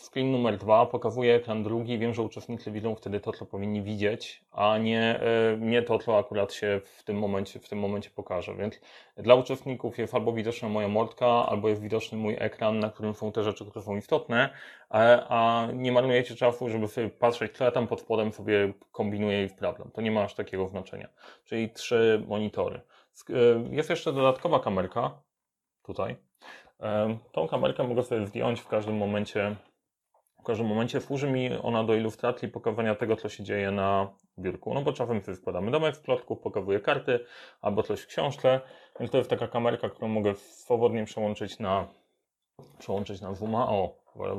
screen 0.00 0.32
numer 0.32 0.58
dwa 0.58 0.86
pokazuje 0.86 1.34
ekran 1.34 1.62
drugi. 1.62 1.98
Wiem, 1.98 2.14
że 2.14 2.22
uczestnicy 2.22 2.70
widzą 2.70 2.94
wtedy 2.94 3.20
to, 3.20 3.32
co 3.32 3.46
powinni 3.46 3.82
widzieć, 3.82 4.44
a 4.52 4.78
nie, 4.78 5.20
e, 5.20 5.56
nie 5.60 5.82
to, 5.82 5.98
co 5.98 6.18
akurat 6.18 6.52
się 6.52 6.80
w 6.84 7.02
tym 7.04 7.18
momencie, 7.18 7.60
w 7.60 7.68
tym 7.68 7.78
momencie 7.78 8.10
pokaże. 8.10 8.54
Więc 8.54 8.80
dla 9.16 9.34
uczestników 9.34 9.98
jest 9.98 10.14
albo 10.14 10.32
widoczna 10.32 10.68
moja 10.68 10.88
mordka, 10.88 11.26
albo 11.26 11.68
jest 11.68 11.82
widoczny 11.82 12.18
mój 12.18 12.36
ekran, 12.38 12.78
na 12.78 12.90
którym 12.90 13.14
są 13.14 13.32
te 13.32 13.42
rzeczy, 13.42 13.66
które 13.66 13.84
są 13.84 13.96
istotne, 13.96 14.50
a, 14.88 15.00
a 15.28 15.66
nie 15.72 15.92
marnujecie 15.92 16.34
czasu, 16.36 16.68
żeby 16.68 16.88
sobie 16.88 17.08
patrzeć, 17.08 17.56
co 17.56 17.64
ja 17.64 17.70
tam 17.70 17.86
pod 17.86 18.00
spodem 18.00 18.32
sobie 18.32 18.72
kombinuję 18.92 19.44
i 19.44 19.48
wprawdzam. 19.48 19.90
To 19.90 20.00
nie 20.00 20.10
ma 20.10 20.22
aż 20.22 20.34
takiego 20.34 20.68
znaczenia. 20.68 21.08
Czyli 21.44 21.70
trzy 21.70 22.24
monitory. 22.28 22.80
E, 23.30 23.34
jest 23.70 23.90
jeszcze 23.90 24.12
dodatkowa 24.12 24.60
kamerka, 24.60 25.10
tutaj. 25.82 26.16
E, 26.80 27.18
tą 27.32 27.48
kamerkę 27.48 27.84
mogę 27.84 28.02
sobie 28.02 28.26
zdjąć 28.26 28.60
w 28.60 28.68
każdym 28.68 28.96
momencie. 28.96 29.56
W 30.40 30.42
każdym 30.42 30.66
momencie 30.66 31.00
służy 31.00 31.30
mi 31.30 31.50
ona 31.62 31.84
do 31.84 31.94
ilustracji 31.94 32.48
pokazywania 32.48 32.94
tego, 32.94 33.16
co 33.16 33.28
się 33.28 33.44
dzieje 33.44 33.70
na 33.70 34.10
biurku. 34.38 34.74
No 34.74 34.82
bo 34.82 34.92
czasem 34.92 35.22
sobie 35.22 35.36
składamy 35.36 35.70
domek 35.70 35.96
w 35.96 36.00
plotku, 36.00 36.36
pokazuje 36.36 36.80
karty 36.80 37.24
albo 37.60 37.82
coś 37.82 38.00
w 38.00 38.06
książce. 38.06 38.60
Więc 39.00 39.12
to 39.12 39.18
jest 39.18 39.30
taka 39.30 39.48
kamerka, 39.48 39.90
którą 39.90 40.08
mogę 40.08 40.34
swobodnie 40.34 41.04
przełączyć 41.04 41.58
na, 41.58 41.88
przełączyć 42.78 43.20
na 43.20 43.34
zooma. 43.34 43.68
O, 43.68 43.94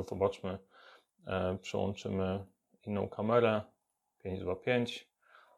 zobaczmy. 0.08 0.58
E, 1.26 1.58
przełączymy 1.62 2.44
inną 2.86 3.08
kamerę. 3.08 3.60
525. 4.22 5.08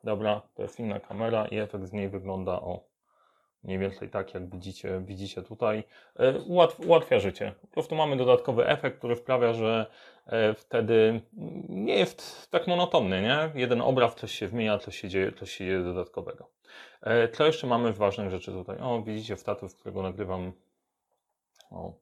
Dobra, 0.04 0.42
to 0.54 0.62
jest 0.62 0.80
inna 0.80 1.00
kamera 1.00 1.46
i 1.46 1.58
efekt 1.58 1.84
z 1.84 1.92
niej 1.92 2.08
wygląda 2.08 2.52
o 2.52 2.93
mniej 3.64 3.78
więcej 3.78 4.08
tak, 4.10 4.34
jak 4.34 4.50
widzicie, 4.50 5.00
widzicie 5.06 5.42
tutaj, 5.42 5.84
e, 6.16 6.38
ułatw, 6.38 6.80
ułatwia 6.80 7.18
życie. 7.18 7.52
Po 7.60 7.66
prostu 7.66 7.94
mamy 7.94 8.16
dodatkowy 8.16 8.66
efekt, 8.66 8.98
który 8.98 9.16
sprawia, 9.16 9.52
że 9.52 9.86
e, 10.26 10.54
wtedy 10.54 11.20
nie 11.68 11.98
jest 11.98 12.50
tak 12.50 12.66
monotonny, 12.66 13.22
nie? 13.22 13.50
Jeden 13.54 13.80
obraz, 13.80 14.14
coś 14.14 14.32
się 14.32 14.48
zmienia, 14.48 14.78
coś 14.78 14.98
się 14.98 15.08
dzieje, 15.08 15.32
coś 15.32 15.50
się 15.50 15.64
dzieje 15.64 15.82
dodatkowego. 15.82 16.48
E, 17.02 17.28
co 17.28 17.46
jeszcze 17.46 17.66
mamy 17.66 17.92
z 17.92 17.98
ważnych 17.98 18.30
rzeczy 18.30 18.52
tutaj? 18.52 18.78
O, 18.80 19.02
widzicie 19.02 19.36
statyw, 19.36 19.74
którego 19.74 20.02
nagrywam, 20.02 20.52
o, 21.70 21.92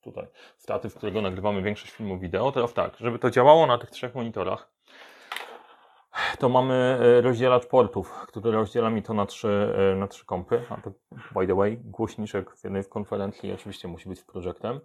tutaj, 0.00 0.26
statyw, 0.56 0.94
którego 0.94 1.22
nagrywamy 1.22 1.62
większość 1.62 1.92
filmów 1.92 2.20
wideo. 2.20 2.52
Teraz 2.52 2.74
tak, 2.74 2.96
żeby 3.00 3.18
to 3.18 3.30
działało 3.30 3.66
na 3.66 3.78
tych 3.78 3.90
trzech 3.90 4.14
monitorach, 4.14 4.70
to 6.38 6.48
mamy 6.48 6.74
e, 6.74 7.20
rozdzielacz 7.20 7.66
portów, 7.66 8.26
który 8.26 8.52
rozdziela 8.52 8.90
mi 8.90 9.02
to 9.02 9.14
na 9.14 9.26
trzy, 9.26 9.74
e, 9.92 9.96
na 9.96 10.08
trzy 10.08 10.26
kompy. 10.26 10.62
A 10.70 10.76
to, 10.76 10.90
by 11.34 11.46
the 11.46 11.54
way, 11.54 11.76
głośniczek 11.76 12.56
w 12.56 12.64
jednej 12.64 12.82
z 12.82 12.88
konferencji 12.88 13.52
oczywiście 13.52 13.88
musi 13.88 14.08
być 14.08 14.22
projektem. 14.22 14.80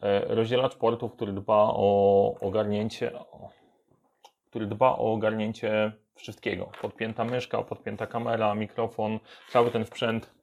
E, 0.00 0.34
rozdzielacz 0.34 0.76
portów, 0.76 1.12
który 1.12 1.32
dba 1.32 1.70
o 1.74 2.34
ogarnięcie, 2.40 3.12
który 4.50 4.66
dba 4.66 4.88
o 4.88 5.12
ogarnięcie 5.12 5.92
wszystkiego. 6.14 6.70
Podpięta 6.82 7.24
myszka, 7.24 7.62
podpięta 7.62 8.06
kamera, 8.06 8.54
mikrofon, 8.54 9.18
cały 9.48 9.70
ten 9.70 9.84
sprzęt 9.84 10.38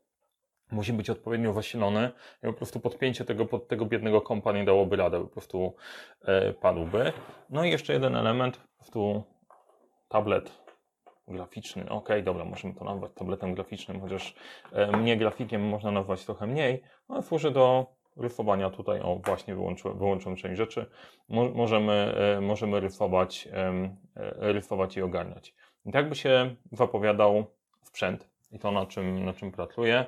musi 0.72 0.94
być 0.94 1.10
odpowiednio 1.10 1.54
zasilony 1.54 2.12
i 2.44 2.48
po 2.48 2.54
prostu 2.54 2.80
podpięcie 2.80 3.25
tego 3.25 3.46
pod 3.46 3.68
tego 3.68 3.86
biednego 3.86 4.22
kompa 4.22 4.52
nie 4.52 4.66
dałoby 4.66 4.96
rady, 4.96 5.20
po 5.20 5.28
prostu 5.28 5.75
e, 6.25 6.54
padłby. 6.54 7.14
No 7.50 7.64
i 7.64 7.72
jeszcze 7.72 7.94
jeden 7.94 8.16
element, 8.16 8.58
po 8.58 8.78
prostu 8.78 9.24
tablet 10.08 10.66
graficzny. 11.28 11.90
Ok, 11.90 12.10
dobra, 12.24 12.46
możemy 12.46 12.74
to 12.74 12.86
nazwać 12.86 13.12
tabletem 13.16 13.54
graficznym, 13.54 14.02
chociaż 14.02 14.36
e, 14.72 14.98
mnie 14.98 15.18
grafikiem 15.18 15.68
można 15.68 15.92
nazwać 15.92 16.26
trochę 16.26 16.48
mniej, 16.48 16.84
ale 17.08 17.24
służy 17.24 17.52
do 17.52 17.86
rysowania 18.18 18.70
tutaj, 18.70 19.02
o 19.02 19.20
właśnie 19.26 19.56
wyłączyłem, 19.56 19.98
wyłączyłem 19.98 20.36
część 20.36 20.58
rzeczy, 20.58 20.86
Mo 21.30 21.50
możemy, 21.50 22.16
e, 22.38 22.42
możemy 22.42 22.80
rysować, 22.80 23.48
e, 23.54 24.54
rysować 24.54 24.98
i 24.98 25.02
ogarniać. 25.02 25.54
I 25.86 25.92
tak 25.92 26.10
by 26.10 26.16
się 26.16 26.56
zapowiadał 26.72 27.46
sprzęt 27.82 28.30
i 28.52 28.60
to 28.60 28.72
na 28.72 28.86
czym, 28.86 29.26
na 29.26 29.34
czym 29.34 29.52
pracuję 29.52 30.06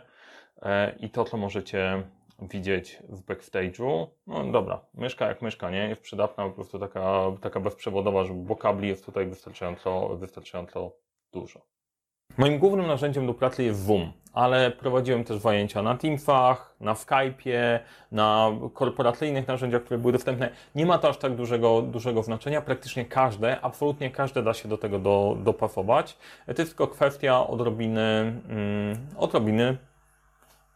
i 1.00 1.10
to 1.10 1.24
co 1.26 1.38
możecie 1.38 2.04
widzieć 2.42 2.98
w 3.10 3.22
backstage'u. 3.22 4.08
No 4.28 4.44
dobra, 4.44 4.82
myszka 4.94 5.28
jak 5.28 5.42
myszka, 5.42 5.70
nie? 5.70 5.90
Jest 5.90 6.02
przydatna, 6.02 6.44
po 6.44 6.52
prostu 6.52 6.80
taka, 6.80 7.24
taka 7.42 7.60
bezprzewodowa, 7.60 8.24
bo 8.34 8.56
kabli 8.56 8.88
jest 8.88 9.06
tutaj 9.06 9.28
wystarczająco, 9.28 10.18
wystarczająco 10.18 10.92
dużo. 11.34 11.62
Moim 12.38 12.60
głównym 12.60 12.88
narzędziem 12.88 13.28
do 13.28 13.34
pracy 13.34 13.64
jest 13.64 13.86
Zoom, 13.86 14.12
ale 14.34 14.72
prowadziłem 14.72 15.24
też 15.24 15.38
zajęcia 15.38 15.82
na 15.82 15.98
Teamsach, 15.98 16.76
na 16.80 16.94
Skype'ie, 16.94 17.80
na 18.12 18.52
korporacyjnych 18.74 19.48
narzędziach, 19.48 19.84
które 19.84 19.98
były 19.98 20.14
dostępne. 20.14 20.50
Nie 20.76 20.86
ma 20.86 20.98
to 20.98 21.10
aż 21.10 21.18
tak 21.18 21.36
dużego, 21.36 21.82
dużego 21.82 22.24
znaczenia. 22.24 22.62
Praktycznie 22.62 23.06
każde, 23.06 23.62
absolutnie 23.62 24.12
każde 24.12 24.44
da 24.44 24.54
się 24.54 24.70
do 24.70 24.78
tego 24.78 25.00
do, 25.00 25.38
dopasować. 25.44 26.18
To 26.46 26.62
jest 26.62 26.72
tylko 26.72 26.88
kwestia 26.88 27.48
odrobiny, 27.48 28.02
mm, 28.50 28.98
odrobiny 29.18 29.78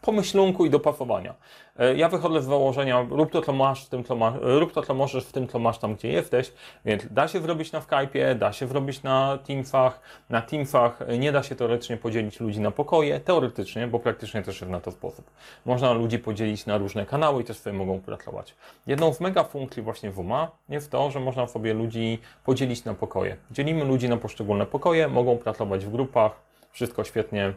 pomyślunku 0.01 0.65
i 0.65 0.70
dopasowania. 0.70 1.34
E, 1.79 1.96
ja 1.96 2.10
wychodzę 2.10 2.41
z 2.41 2.46
założenia, 2.46 3.05
rób 3.10 3.31
to, 3.31 3.41
co 3.41 3.53
masz 3.53 3.86
w 3.86 3.89
tym, 3.89 4.03
co 4.03 4.15
masz, 4.15 4.34
rób 4.41 4.74
to, 4.74 4.81
co 4.81 4.93
możesz 4.93 5.25
w 5.25 5.31
tym, 5.31 5.48
co 5.48 5.60
masz 5.60 5.77
tam, 5.77 5.96
gdzie 5.96 6.08
jesteś, 6.08 6.53
więc 6.86 7.13
da 7.13 7.27
się 7.27 7.41
zrobić 7.41 7.72
na 7.72 7.79
Skype'ie, 7.79 8.36
da 8.36 8.53
się 8.53 8.67
zrobić 8.67 9.03
na 9.03 9.39
Teamsach, 9.48 10.00
na 10.29 10.41
Teamsach 10.41 11.00
nie 11.20 11.31
da 11.31 11.43
się 11.43 11.55
teoretycznie 11.55 11.98
podzielić 11.98 12.39
ludzi 12.39 12.60
na 12.60 12.72
pokoje, 12.72 13.20
teoretycznie, 13.20 13.88
bo 13.88 14.00
praktycznie 14.00 14.41
też 14.41 14.62
jest 14.62 14.72
na 14.72 14.79
to 14.79 14.91
sposób. 14.91 15.31
Można 15.65 15.93
ludzi 15.93 16.20
podzielić 16.20 16.65
na 16.65 16.77
różne 16.77 17.05
kanały 17.05 17.41
i 17.41 17.46
też 17.46 17.58
sobie 17.58 17.77
mogą 17.77 18.00
pracować. 18.00 18.55
Jedną 18.88 19.13
z 19.13 19.20
mega 19.20 19.43
funkcji 19.43 19.84
właśnie 19.84 20.12
WUMA 20.12 20.51
jest 20.70 20.91
to, 20.91 21.12
że 21.12 21.20
można 21.20 21.48
sobie 21.48 21.74
ludzi 21.74 22.20
podzielić 22.46 22.86
na 22.86 22.93
pokoje. 22.93 23.38
Dzielimy 23.51 23.86
ludzi 23.86 24.10
na 24.10 24.17
poszczególne 24.17 24.65
pokoje, 24.65 25.08
mogą 25.08 25.38
pracować 25.38 25.86
w 25.86 25.91
grupach, 25.91 26.31
wszystko 26.72 27.03
świetnie, 27.03 27.53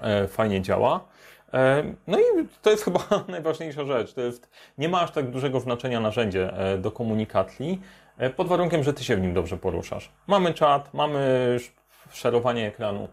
e, 0.00 0.28
fajnie 0.28 0.62
działa. 0.62 1.00
E, 1.54 1.84
no 2.06 2.18
i 2.18 2.22
to 2.62 2.70
jest 2.70 2.84
chyba 2.84 3.00
najważniejsza 3.28 3.84
rzecz. 3.84 4.12
To 4.12 4.20
jest, 4.20 4.50
nie 4.78 4.88
ma 4.88 5.00
aż 5.00 5.10
tak 5.10 5.30
dużego 5.30 5.60
znaczenia 5.60 6.00
narzędzie 6.00 6.56
e, 6.56 6.78
do 6.78 6.90
komunikacji, 6.90 7.80
e, 8.18 8.30
pod 8.30 8.48
warunkiem, 8.48 8.82
że 8.82 8.92
ty 8.92 9.04
się 9.04 9.16
w 9.16 9.20
nim 9.20 9.34
dobrze 9.34 9.56
poruszasz. 9.56 10.10
Mamy 10.26 10.54
czat, 10.54 10.94
mamy 10.94 11.56
szerowanie 12.10 12.66
ekranu, 12.66 13.08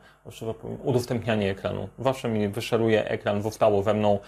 udostępnianie 0.84 1.52
ekranu. 1.52 1.90
Zawsze 2.00 2.30
mi 2.30 2.48
wyszeruje 2.48 3.10
ekran, 3.10 3.42
zostało 3.42 3.84
we 3.84 3.94
mną. 3.94 4.20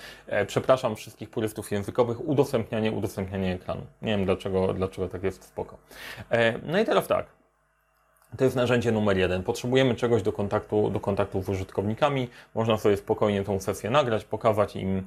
Przepraszam 0.48 0.96
wszystkich 0.96 1.30
purystów 1.30 1.72
językowych, 1.72 2.27
udostępnianie, 2.27 2.91
udostępnianie 2.91 3.53
ekranu. 3.53 3.82
Nie 4.01 4.12
wiem 4.12 4.25
dlaczego, 4.25 4.74
dlaczego 4.74 5.10
tak 5.10 5.24
jest 5.24 5.44
spoko. 5.44 5.77
No 6.63 6.80
i 6.80 6.86
teraz 6.86 7.08
tak. 7.08 7.40
To 8.38 8.44
jest 8.44 8.56
narzędzie 8.56 8.92
numer 8.92 9.18
jeden. 9.18 9.44
Potrzebujemy 9.44 9.96
czegoś 9.96 10.22
do 10.22 10.34
kontaktu, 10.34 10.90
do 10.90 11.00
kontaktu 11.00 11.44
z 11.44 11.50
użytkownikami. 11.50 12.30
Można 12.56 12.78
sobie 12.78 12.98
spokojnie 12.98 13.44
tą 13.44 13.60
sesję 13.60 13.90
nagrać, 13.90 14.26
pokazać 14.26 14.76
im 14.76 15.04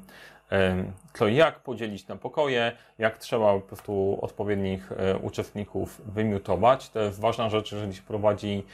co 1.15 1.27
i 1.27 1.35
jak, 1.35 1.61
podzielić 1.61 2.09
na 2.09 2.17
pokoje, 2.17 2.73
jak 2.99 3.19
trzeba 3.19 3.55
po 3.55 3.61
prostu 3.61 4.19
odpowiednich 4.23 4.93
e, 4.93 5.19
uczestników 5.19 6.01
wymiutować. 6.07 6.91
To 6.91 7.01
jest 7.01 7.21
ważna 7.21 7.51
rzecz, 7.51 7.73
jeżeli 7.73 7.95
się 7.95 8.03
prowadzi 8.03 8.65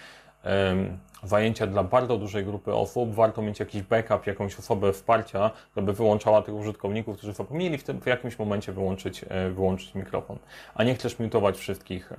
zajęcia 1.22 1.66
dla 1.66 1.84
bardzo 1.84 2.18
dużej 2.18 2.44
grupy 2.44 2.74
osób, 2.74 3.14
warto 3.14 3.42
mieć 3.42 3.60
jakiś 3.60 3.82
backup, 3.82 4.26
jakąś 4.26 4.58
osobę 4.58 4.92
wsparcia, 4.92 5.50
żeby 5.76 5.92
wyłączała 5.92 6.42
tych 6.42 6.54
użytkowników, 6.54 7.16
którzy 7.16 7.32
zapomnieli 7.32 7.78
w, 7.78 7.84
tym, 7.84 8.00
w 8.00 8.06
jakimś 8.06 8.38
momencie 8.38 8.72
wyłączyć, 8.72 9.24
e, 9.28 9.50
wyłączyć 9.50 9.94
mikrofon, 9.94 10.38
a 10.74 10.84
nie 10.84 10.94
chcesz 10.94 11.18
miutować 11.18 11.58
wszystkich, 11.58 12.12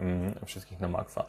wszystkich 0.46 0.80
na 0.80 0.88
maksa. 0.88 1.26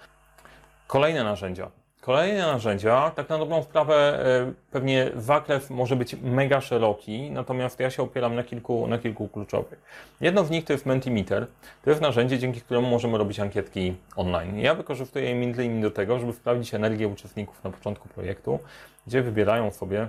Kolejne 0.93 1.25
narzędzia. 1.25 1.71
Kolejne 2.01 2.43
narzędzia, 2.43 3.11
tak 3.11 3.29
na 3.29 3.39
dobrą 3.39 3.63
sprawę, 3.63 3.95
e, 3.95 4.53
pewnie 4.71 5.11
zakres 5.17 5.71
może 5.71 5.97
być 5.97 6.17
mega 6.23 6.61
szeroki, 6.61 7.31
natomiast 7.31 7.81
ja 7.81 7.91
się 7.91 8.03
opieram 8.03 8.35
na 8.35 8.43
kilku, 8.43 8.87
na 8.87 8.99
kilku 8.99 9.29
kluczowych. 9.29 9.83
Jedno 10.21 10.45
z 10.45 10.51
nich 10.51 10.65
to 10.65 10.73
jest 10.73 10.87
Mentimeter. 10.87 11.47
To 11.85 11.91
jest 11.91 12.03
narzędzie, 12.03 12.39
dzięki 12.39 12.61
któremu 12.61 12.89
możemy 12.89 13.19
robić 13.19 13.41
ankietki 13.41 13.95
online. 14.17 14.59
Ja 14.59 14.75
wykorzystuję 14.75 15.25
je 15.25 15.35
między 15.35 15.65
innymi 15.65 15.83
do 15.83 15.91
tego, 15.91 16.19
żeby 16.19 16.33
sprawdzić 16.33 16.75
energię 16.75 17.09
uczestników 17.09 17.65
na 17.65 17.71
początku 17.71 18.09
projektu, 18.09 18.59
gdzie 19.07 19.23
wybierają 19.23 19.71
sobie 19.71 20.09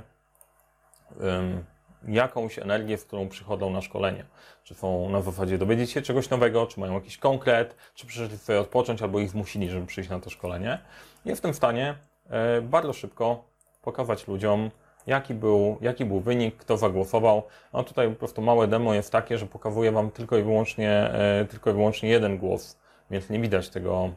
um, 1.19 1.63
jakąś 2.07 2.59
energię, 2.59 2.97
z 2.97 3.05
którą 3.05 3.29
przychodzą 3.29 3.69
na 3.69 3.81
szkolenie. 3.81 4.25
Czy 4.63 4.75
są 4.75 5.09
na 5.09 5.21
zasadzie 5.21 5.57
dowiedzieć 5.57 5.91
się 5.91 6.01
czegoś 6.01 6.29
nowego, 6.29 6.67
czy 6.67 6.79
mają 6.79 6.93
jakiś 6.93 7.17
konkret, 7.17 7.75
czy 7.95 8.07
przyszli 8.07 8.37
sobie 8.37 8.59
odpocząć, 8.59 9.01
albo 9.01 9.19
ich 9.19 9.29
zmusili, 9.29 9.69
żeby 9.69 9.85
przyjść 9.85 10.09
na 10.09 10.19
to 10.19 10.29
szkolenie. 10.29 10.79
Jestem 11.25 11.53
w 11.53 11.55
stanie 11.55 11.95
e, 12.29 12.61
bardzo 12.61 12.93
szybko 12.93 13.43
pokazać 13.81 14.27
ludziom, 14.27 14.71
jaki 15.07 15.33
był, 15.33 15.77
jaki 15.81 16.05
był 16.05 16.19
wynik, 16.19 16.57
kto 16.57 16.77
zagłosował. 16.77 17.43
No 17.73 17.83
tutaj 17.83 18.09
po 18.09 18.15
prostu 18.15 18.41
małe 18.41 18.67
demo 18.67 18.93
jest 18.93 19.11
takie, 19.11 19.37
że 19.37 19.45
pokazuje 19.45 19.91
Wam 19.91 20.11
tylko 20.11 20.37
i 20.37 20.43
wyłącznie, 20.43 20.91
e, 20.91 21.45
tylko 21.49 21.69
i 21.69 21.73
wyłącznie 21.73 22.09
jeden 22.09 22.37
głos, 22.37 22.79
więc 23.11 23.29
nie 23.29 23.39
widać 23.39 23.69
tego 23.69 24.09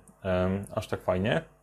aż 0.75 0.89
tak 0.89 1.01
fajnie. 1.01 1.56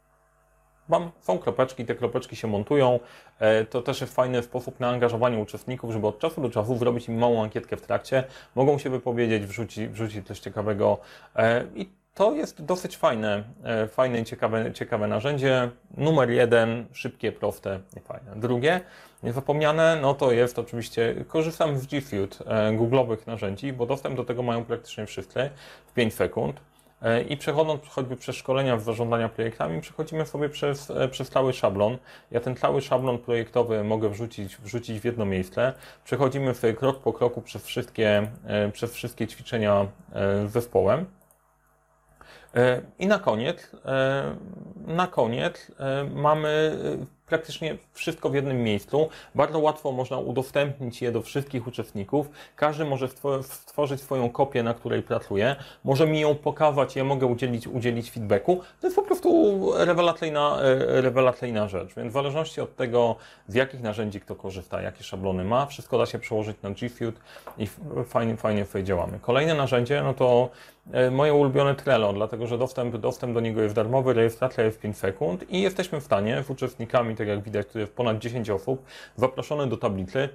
Wam 0.90 1.12
są 1.20 1.40
kropeczki, 1.40 1.86
te 1.86 1.96
kropeczki 1.96 2.36
się 2.36 2.48
montują. 2.48 3.00
E, 3.40 3.66
To 3.66 3.82
też 3.82 4.02
jest 4.02 4.16
fajny 4.16 4.44
sposób 4.44 4.80
na 4.80 4.90
angażowanie 4.90 5.38
uczestników, 5.38 5.92
żeby 5.92 6.08
od 6.08 6.20
czasu 6.20 6.42
do 6.42 6.50
czasu 6.50 6.78
zrobić 6.78 7.08
im 7.08 7.18
małą 7.18 7.44
ankietkę 7.44 7.78
w 7.78 7.82
trakcie. 7.82 8.24
Mogą 8.56 8.78
się 8.78 8.90
wypowiedzieć, 8.90 9.46
wrzucić, 9.46 9.90
wrzucić 9.90 10.28
coś 10.28 10.40
ciekawego 10.40 10.98
e, 11.36 11.66
i 11.76 11.90
to 12.14 12.34
jest 12.34 12.66
dosyć 12.66 12.98
fajne, 12.98 13.44
e, 13.64 13.88
fajne 13.88 14.20
i 14.20 14.26
ciekawe, 14.26 14.74
ciekawe 14.74 15.08
narzędzie. 15.08 15.70
Numer 15.98 16.30
jeden, 16.30 16.86
szybkie, 16.92 17.32
proste 17.32 17.80
i 17.98 18.00
fajne. 18.00 18.32
Drugie, 18.36 18.82
niezapomniane, 19.24 19.98
no 20.02 20.14
to 20.14 20.32
jest 20.32 20.60
oczywiście, 20.60 21.26
korzystam 21.28 21.78
z 21.78 21.86
G 21.86 22.02
Suite, 22.02 22.46
googlowych 22.78 23.28
narzędzi, 23.28 23.74
bo 23.74 23.86
dostęp 23.86 24.16
do 24.16 24.24
tego 24.24 24.44
mają 24.44 24.66
praktycznie 24.66 25.06
wszyscy 25.06 25.50
w 25.88 25.94
5 25.94 26.14
sekund. 26.14 26.62
E, 27.04 27.22
I 27.22 27.38
przechodząc 27.38 27.88
choćby 27.88 28.18
przez 28.18 28.36
szkolenia 28.36 28.78
w 28.78 28.84
zarządzania 28.84 29.30
projektami, 29.30 29.82
przechodzimy 29.82 30.26
sobie 30.26 30.50
przez, 30.50 30.92
e, 30.92 31.08
przez 31.08 31.30
cały 31.30 31.54
szablon. 31.54 31.98
Ja 32.32 32.40
ten 32.40 32.56
cały 32.56 32.82
szablon 32.82 33.18
projektowy 33.18 33.84
mogę 33.84 34.10
wrzucić, 34.10 34.58
wrzucić 34.58 35.00
w 35.00 35.06
jedno 35.06 35.26
miejsce. 35.26 35.74
Przechodzimy 36.04 36.54
sobie 36.54 36.74
krok 36.74 37.00
po 37.00 37.14
kroku 37.14 37.42
przez 37.42 37.66
wszystkie, 37.66 38.28
e, 38.48 38.72
przez 38.72 38.94
wszystkie 38.94 39.28
ćwiczenia 39.28 39.88
z 40.46 40.52
zespołem. 40.52 41.06
I 43.00 43.08
na 43.08 43.20
koniec, 43.20 43.72
na 44.88 45.08
koniec 45.08 45.72
mamy 46.16 46.78
praktycznie 47.34 47.78
wszystko 47.94 48.30
w 48.30 48.36
jednym 48.36 48.64
miejscu. 48.64 49.10
Bardzo 49.36 49.60
łatwo 49.60 49.92
można 49.92 50.18
udostępnić 50.18 51.02
je 51.02 51.12
do 51.12 51.22
wszystkich 51.22 51.68
uczestników. 51.68 52.30
Każdy 52.56 52.86
może 52.86 53.08
stwo- 53.08 53.44
stworzyć 53.44 54.02
swoją 54.02 54.30
kopię, 54.30 54.64
na 54.64 54.74
której 54.74 55.04
pracuje. 55.04 55.56
Może 55.84 56.08
mi 56.08 56.20
ją 56.20 56.36
pokazać, 56.36 56.96
ja 56.96 57.04
mogę 57.04 57.28
udzielić, 57.28 57.68
udzielić 57.68 58.12
feedbacku. 58.12 58.62
To 58.82 58.88
jest 58.88 58.96
po 58.96 59.02
prostu 59.02 59.72
rewelacyjna, 59.78 60.58
e, 60.62 61.02
rewelacyjna 61.02 61.68
rzecz. 61.68 61.96
Więc 61.96 62.10
w 62.10 62.14
zależności 62.14 62.62
od 62.62 62.76
tego, 62.76 63.16
z 63.48 63.56
jakich 63.56 63.82
narzędzi 63.82 64.20
kto 64.20 64.36
korzysta, 64.36 64.82
jakie 64.82 65.04
szablony 65.04 65.44
ma, 65.44 65.66
wszystko 65.66 65.98
da 65.98 66.06
się 66.06 66.20
przełożyć 66.20 66.58
na 66.62 66.70
G 66.70 66.90
Suite 66.90 67.20
i 67.58 67.68
fajnie, 68.06 68.38
fajnie 68.38 68.66
sobie 68.66 68.84
działamy. 68.84 69.20
Kolejne 69.22 69.54
narzędzie, 69.54 70.02
no 70.04 70.14
to 70.14 70.50
e, 70.92 71.12
moje 71.12 71.34
ulubione 71.34 71.76
Trello, 71.76 72.14
dlatego 72.14 72.48
że 72.48 72.58
dostęp, 72.58 72.98
dostęp 72.98 73.34
do 73.34 73.40
niego 73.40 73.62
jest 73.62 73.76
darmowy, 73.76 74.14
rejestracja 74.14 74.64
jest 74.64 74.80
5 74.80 74.98
sekund 74.98 75.50
i 75.50 75.62
jesteśmy 75.62 76.02
w 76.02 76.04
stanie 76.04 76.44
z 76.44 76.50
uczestnikami, 76.50 77.16
tak 77.26 77.36
jak 77.36 77.44
widać, 77.44 77.68
tu 77.68 77.80
jest 77.80 77.94
ponad 77.96 78.20
10 78.20 78.50
osób, 78.50 78.86
zaproszone 79.16 79.68
do 79.68 79.78
tablicy, 79.78 80.30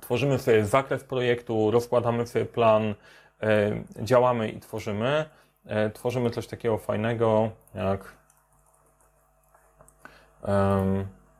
tworzymy 0.00 0.38
sobie 0.38 0.64
zakres 0.64 1.04
projektu, 1.04 1.70
rozkładamy 1.70 2.26
sobie 2.26 2.44
plan, 2.44 2.94
e, 3.42 3.72
działamy 4.02 4.48
i 4.48 4.60
tworzymy. 4.60 5.24
E, 5.66 5.90
tworzymy 5.90 6.30
coś 6.30 6.46
takiego 6.46 6.78
fajnego 6.78 7.50
jak, 7.74 8.12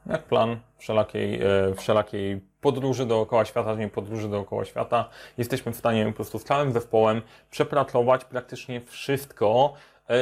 jak 0.07 0.23
plan 0.23 0.57
wszelakiej, 0.79 1.43
e, 1.43 1.75
wszelakiej 1.77 2.41
podróży 2.61 3.07
dookoła 3.07 3.45
świata, 3.45 3.75
nie 3.75 3.89
podróży 3.89 4.29
dookoła 4.29 4.65
świata. 4.65 5.09
Jesteśmy 5.39 5.73
w 5.73 5.77
stanie 5.77 6.07
po 6.07 6.13
prostu 6.13 6.39
z 6.39 6.45
całym 6.45 6.73
zespołem 6.73 7.23
przepracować 7.51 8.25
praktycznie 8.25 8.81
wszystko 8.81 9.75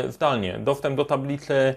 zdalnie. 0.08 0.58
Dostęp 0.58 0.96
do 0.96 1.04
tablicy, 1.04 1.74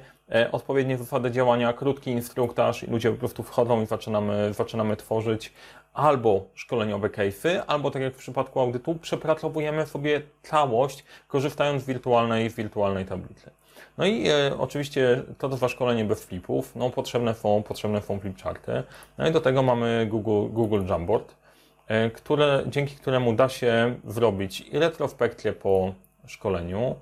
odpowiednie 0.51 0.98
zasady 0.98 1.32
działania, 1.32 1.74
krótki 1.74 2.12
instruktaż 2.12 2.84
i 2.84 2.91
ludzie 2.91 3.12
po 3.12 3.17
prostu 3.17 3.44
wchodzą 3.44 3.82
i 3.82 3.86
zaczynamy, 3.86 4.53
zaczynamy 4.53 4.96
tworzyć 4.96 5.53
albo 5.94 6.46
szkoleniowe 6.53 7.10
case'y, 7.10 7.62
albo 7.67 7.91
tak 7.91 8.01
jak 8.01 8.13
w 8.13 8.17
przypadku 8.17 8.60
audytu, 8.60 8.96
przepracowujemy 8.96 9.86
sobie 9.86 10.22
całość, 10.44 11.03
korzystając 11.27 11.84
z 11.84 11.86
wirtualnej, 11.86 12.50
z 12.50 12.55
wirtualnej 12.55 13.05
tablicy. 13.05 13.51
No 13.98 14.05
i 14.05 14.27
e, 14.27 14.58
oczywiście 14.60 15.24
to 15.38 15.50
trwa 15.50 15.70
szkolenie 15.70 16.05
bez 16.05 16.25
flipów, 16.25 16.75
no 16.75 16.89
potrzebne 16.89 17.34
są, 17.34 17.63
potrzebne 17.63 18.01
są 18.01 18.20
flipcharty. 18.20 18.84
No 19.17 19.27
i 19.27 19.32
do 19.32 19.41
tego 19.41 19.63
mamy 19.63 20.05
Google, 20.10 20.53
Google 20.53 20.86
Jamboard, 20.89 21.36
e, 21.88 22.10
które, 22.10 22.63
dzięki 22.67 22.96
któremu 22.96 23.34
da 23.34 23.50
się 23.50 23.96
zrobić 24.08 24.62
i 24.62 24.79
retrospekcję 24.79 25.53
po 25.53 25.94
szkoleniu, 26.27 26.79
e, 26.89 26.96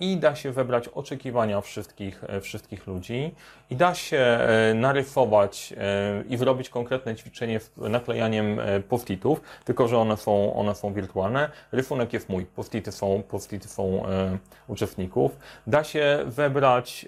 i 0.00 0.16
da 0.16 0.34
się 0.34 0.52
wybrać 0.52 0.88
oczekiwania 0.88 1.60
wszystkich, 1.60 2.24
e, 2.28 2.40
wszystkich 2.40 2.86
ludzi, 2.86 3.34
i 3.70 3.76
da 3.76 3.94
się 3.94 4.18
e, 4.18 4.74
narysować 4.74 5.74
e, 5.76 6.24
i 6.28 6.36
zrobić 6.36 6.68
konkretne 6.68 7.16
ćwiczenie 7.16 7.60
z 7.60 7.70
naklejaniem 7.76 8.60
e, 8.60 8.80
post-itów, 8.80 9.40
tylko 9.64 9.88
że 9.88 9.98
one 9.98 10.16
są, 10.16 10.54
one 10.54 10.74
są 10.74 10.92
wirtualne. 10.92 11.50
Rysunek 11.72 12.12
jest 12.12 12.28
mój, 12.28 12.46
post-ity 12.46 12.92
są, 12.92 13.22
post-ity 13.28 13.68
są 13.68 14.06
e, 14.06 14.38
uczestników. 14.68 15.38
Da 15.66 15.84
się 15.84 16.18
wybrać, 16.26 17.06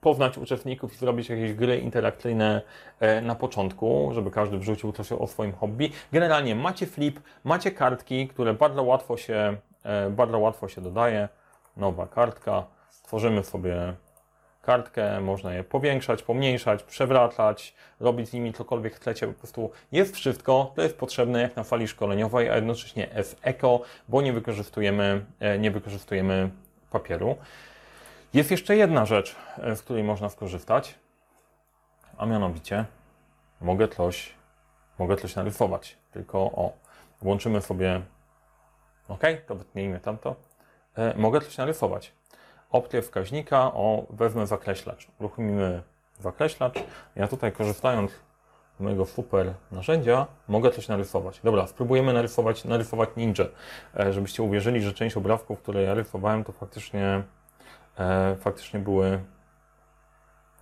poznać 0.00 0.38
uczestników 0.38 0.94
i 0.94 0.96
zrobić 0.96 1.28
jakieś 1.28 1.52
gry 1.52 1.78
interakcyjne 1.78 2.62
e, 3.00 3.20
na 3.20 3.34
początku, 3.34 4.10
żeby 4.14 4.30
każdy 4.30 4.58
wrzucił 4.58 4.92
coś 4.92 5.12
o 5.12 5.26
swoim 5.26 5.52
hobby. 5.52 5.92
Generalnie 6.12 6.54
macie 6.54 6.86
flip, 6.86 7.20
macie 7.44 7.70
kartki, 7.70 8.28
które 8.28 8.54
bardzo 8.54 8.82
łatwo 8.82 9.16
się, 9.16 9.56
e, 9.84 10.10
bardzo 10.10 10.38
łatwo 10.38 10.68
się 10.68 10.80
dodaje. 10.80 11.28
Nowa 11.76 12.06
kartka. 12.06 12.66
Tworzymy 13.02 13.44
sobie 13.44 13.94
kartkę, 14.62 15.20
można 15.20 15.54
je 15.54 15.64
powiększać, 15.64 16.22
pomniejszać, 16.22 16.82
przewracać, 16.82 17.74
robić 18.00 18.28
z 18.28 18.32
nimi 18.32 18.52
cokolwiek 18.52 18.94
chcecie, 18.94 19.26
po 19.26 19.32
prostu 19.32 19.70
jest 19.92 20.16
wszystko, 20.16 20.72
to 20.76 20.82
jest 20.82 20.98
potrzebne 20.98 21.42
jak 21.42 21.56
na 21.56 21.64
fali 21.64 21.88
szkoleniowej, 21.88 22.50
a 22.50 22.56
jednocześnie 22.56 23.08
jest 23.16 23.40
eko, 23.42 23.82
bo 24.08 24.22
nie 24.22 24.32
wykorzystujemy, 24.32 25.24
e, 25.40 25.58
nie 25.58 25.70
wykorzystujemy 25.70 26.50
papieru. 26.90 27.36
Jest 28.34 28.50
jeszcze 28.50 28.76
jedna 28.76 29.06
rzecz, 29.06 29.36
e, 29.58 29.76
z 29.76 29.82
której 29.82 30.04
można 30.04 30.28
skorzystać, 30.28 30.94
a 32.16 32.26
mianowicie 32.26 32.84
mogę 33.60 33.88
coś, 33.88 34.34
mogę 34.98 35.16
coś 35.16 35.36
narysować, 35.36 35.98
tylko 36.12 36.38
o, 36.38 36.72
włączymy 37.22 37.60
sobie, 37.60 38.00
ok, 39.08 39.22
to 39.46 39.54
wytnijmy 39.54 40.00
tamto, 40.00 40.36
mogę 41.16 41.40
coś 41.40 41.56
narysować 41.56 42.12
opcję 42.70 43.02
wskaźnika, 43.02 43.58
o, 43.74 44.06
wezmę 44.10 44.46
zakreślacz. 44.46 45.08
Uruchomimy 45.20 45.82
zakreślacz. 46.20 46.74
Ja 47.16 47.28
tutaj 47.28 47.52
korzystając 47.52 48.10
z 48.78 48.80
mojego 48.80 49.06
super 49.06 49.54
narzędzia, 49.72 50.26
mogę 50.48 50.70
coś 50.70 50.88
narysować. 50.88 51.40
Dobra, 51.44 51.66
spróbujemy 51.66 52.12
narysować, 52.12 52.64
narysować 52.64 53.08
ninja, 53.16 53.44
e, 54.00 54.12
żebyście 54.12 54.42
uwierzyli, 54.42 54.82
że 54.82 54.92
część 54.92 55.16
obrazków, 55.16 55.62
które 55.62 55.82
ja 55.82 55.94
rysowałem, 55.94 56.44
to 56.44 56.52
faktycznie, 56.52 57.22
e, 57.98 58.36
faktycznie 58.36 58.80
były, 58.80 59.20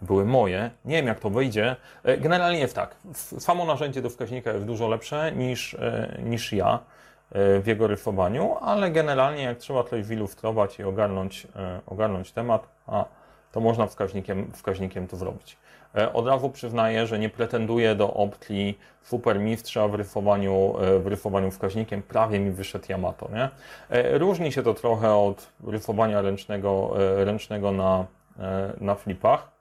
były 0.02 0.24
moje. 0.24 0.70
Nie 0.84 0.96
wiem, 0.96 1.06
jak 1.06 1.20
to 1.20 1.30
wyjdzie. 1.30 1.76
E, 2.04 2.18
Generalnie 2.18 2.58
jest 2.58 2.74
tak. 2.74 2.96
Samo 3.38 3.64
narzędzie 3.64 4.02
do 4.02 4.10
wskaźnika 4.10 4.52
jest 4.52 4.64
dużo 4.64 4.88
lepsze 4.88 5.32
niż, 5.32 5.74
e, 5.74 6.20
niż 6.22 6.52
ja 6.52 6.74
e, 6.74 6.98
w 7.32 7.62
jego 7.66 7.86
rysowaniu, 7.86 8.56
ale 8.60 8.90
generalnie 8.90 9.42
jak 9.42 9.58
trzeba 9.58 9.84
coś 9.84 10.04
zilustrować 10.04 10.78
i 10.78 10.84
ogarnąć, 10.84 11.46
e, 11.56 11.80
ogarnąć 11.86 12.32
temat, 12.32 12.68
a, 12.86 13.04
to 13.52 13.60
można 13.60 13.86
wskaźnikiem, 13.86 14.50
wskaźnikiem 14.52 15.06
to 15.08 15.16
zrobić. 15.16 15.56
E, 15.96 16.12
Od 16.12 16.26
razu 16.26 16.50
przyznaję, 16.50 17.06
że 17.06 17.18
nie 17.18 17.28
pretenduję 17.28 17.94
do 17.94 18.14
opcji 18.14 18.78
supermistrza 19.02 19.88
w 19.88 19.94
rysowaniu, 19.94 20.74
e, 20.80 20.98
w 20.98 21.06
rysowaniu 21.06 21.50
wskaźnikiem. 21.50 22.02
Prawie 22.02 22.40
mi 22.40 22.50
wyszedł 22.50 22.84
Yamato. 22.92 23.28
Nie? 23.32 23.48
E, 23.90 24.18
Różni 24.18 24.52
się 24.52 24.62
to 24.62 24.74
trochę 24.74 25.14
od 25.14 25.48
rysowania 25.66 26.22
ręcznego, 26.22 26.94
e, 27.20 27.24
ręcznego 27.24 27.72
na, 27.72 28.06
e, 28.38 28.72
na 28.80 28.94
flipach. 28.94 29.58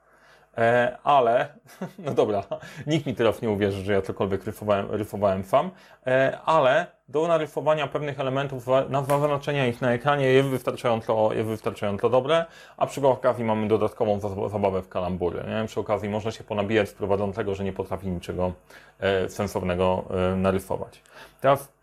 E, 0.58 0.98
ale, 1.04 1.48
no 2.06 2.12
dobra, 2.14 2.44
nikt 2.88 3.06
mi 3.06 3.16
teraz 3.16 3.42
nie 3.42 3.50
uwierzy, 3.50 3.84
że 3.84 3.94
ja 3.94 4.02
cokolwiek 4.02 4.46
rysowałem, 4.46 4.92
rysowałem 4.92 5.44
sam, 5.44 5.72
e, 6.08 6.38
ale 6.46 6.97
do 7.10 7.28
narysowania 7.28 7.88
pewnych 7.88 8.20
elementów, 8.20 8.64
za- 8.64 8.86
na 8.90 9.04
zaznaczenia 9.04 9.68
ich 9.68 9.82
na 9.82 9.92
ekranie 9.94 10.26
jest 10.26 10.50
wystarczająco, 10.50 11.34
jest 11.34 11.50
wystarczająco 11.50 12.10
dobre, 12.10 12.46
a 12.78 12.88
przy 12.88 13.08
okazji 13.08 13.44
mamy 13.44 13.68
dodatkową 13.68 14.20
za- 14.20 14.50
zabawę 14.50 14.82
w 14.82 14.90
kalambury. 14.90 15.44
Nie? 15.48 15.68
Przy 15.68 15.80
okazji 15.80 16.10
można 16.10 16.32
się 16.32 16.44
ponabijać 16.44 16.90
z 16.90 16.94
prowadzącego, 16.94 17.56
że 17.56 17.64
nie 17.64 17.74
potrafi 17.74 18.08
niczego 18.08 18.54
e, 19.00 19.30
sensownego 19.30 20.04
e, 20.34 20.36
narysować. 20.36 21.02
Teraz 21.42 21.74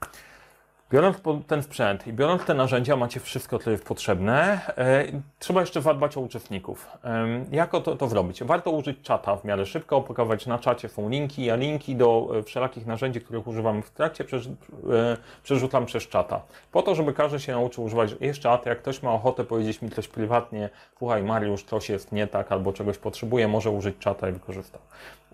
Biorąc 0.94 1.16
ten 1.46 1.62
sprzęt 1.62 2.06
i 2.06 2.12
biorąc 2.12 2.44
te 2.44 2.54
narzędzia, 2.54 2.96
macie 2.96 3.20
wszystko, 3.20 3.58
co 3.58 3.70
jest 3.70 3.84
potrzebne. 3.84 4.60
E, 4.78 5.04
trzeba 5.38 5.60
jeszcze 5.60 5.82
zadbać 5.82 6.16
o 6.16 6.20
uczestników. 6.20 6.88
Jak 7.50 7.70
to, 7.70 7.80
to 7.80 8.08
zrobić? 8.08 8.44
Warto 8.44 8.70
użyć 8.70 9.00
czata 9.02 9.36
w 9.36 9.44
miarę 9.44 9.66
szybko, 9.66 10.00
pokazać 10.00 10.46
na 10.46 10.58
czacie 10.58 10.88
są 10.88 11.08
linki. 11.08 11.44
Ja 11.44 11.56
linki 11.56 11.96
do 11.96 12.28
e, 12.38 12.42
wszelakich 12.42 12.86
narzędzi, 12.86 13.20
których 13.20 13.46
używam 13.46 13.82
w 13.82 13.90
trakcie, 13.90 14.24
e, 14.24 15.16
przerzucam 15.42 15.86
przez 15.86 16.08
czata. 16.08 16.40
Po 16.72 16.82
to, 16.82 16.94
żeby 16.94 17.12
każdy 17.12 17.40
się 17.40 17.52
nauczył 17.52 17.84
używać 17.84 18.14
jest 18.20 18.40
czat. 18.40 18.66
Jak 18.66 18.78
ktoś 18.78 19.02
ma 19.02 19.12
ochotę 19.12 19.44
powiedzieć 19.44 19.82
mi 19.82 19.90
coś 19.90 20.08
prywatnie, 20.08 20.70
słuchaj 20.98 21.22
Mariusz, 21.22 21.64
coś 21.64 21.88
jest 21.88 22.12
nie 22.12 22.26
tak 22.26 22.52
albo 22.52 22.72
czegoś 22.72 22.98
potrzebuje, 22.98 23.48
może 23.48 23.70
użyć 23.70 23.98
czata 23.98 24.28
i 24.28 24.32
wykorzystał. 24.32 24.80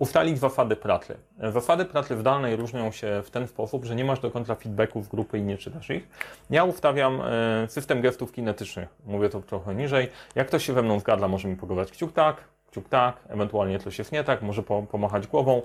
Ustalić 0.01 0.39
zasady 0.39 0.77
pracy. 0.77 1.17
E, 1.41 1.53
Zasady 1.53 1.85
pracy 1.85 2.17
zdalnej 2.17 2.57
różnią 2.57 2.93
się 2.93 3.23
w 3.25 3.31
ten 3.31 3.49
sposób, 3.49 3.85
że 3.85 3.97
nie 3.97 4.05
masz 4.05 4.21
do 4.21 4.31
końca 4.31 4.55
feedbacków 4.55 5.09
grupy 5.09 5.39
i 5.39 5.43
nie 5.43 5.59
czytasz 5.59 5.91
ich. 5.91 6.09
Ja 6.51 6.65
ustawiam 6.65 7.21
e, 7.21 7.69
system 7.69 8.01
gestów 8.01 8.33
kinetycznych. 8.33 8.89
Mówię 9.07 9.29
to 9.29 9.41
trochę 9.41 9.75
niżej. 9.75 10.09
Jak 10.35 10.47
ktoś 10.47 10.65
się 10.65 10.73
we 10.73 10.83
mną 10.83 11.01
zgadza, 11.01 11.29
może 11.29 11.49
mi 11.49 11.57
pokazać 11.57 11.91
kciuk 11.91 12.13
tak, 12.13 12.37
kciuk 12.71 12.89
tak, 12.89 13.17
ewentualnie 13.29 13.79
coś 13.79 13.99
jest 13.99 14.13
nie 14.13 14.25
tak, 14.25 14.43
może 14.43 14.63
pomachać 14.63 15.27
głową. 15.27 15.63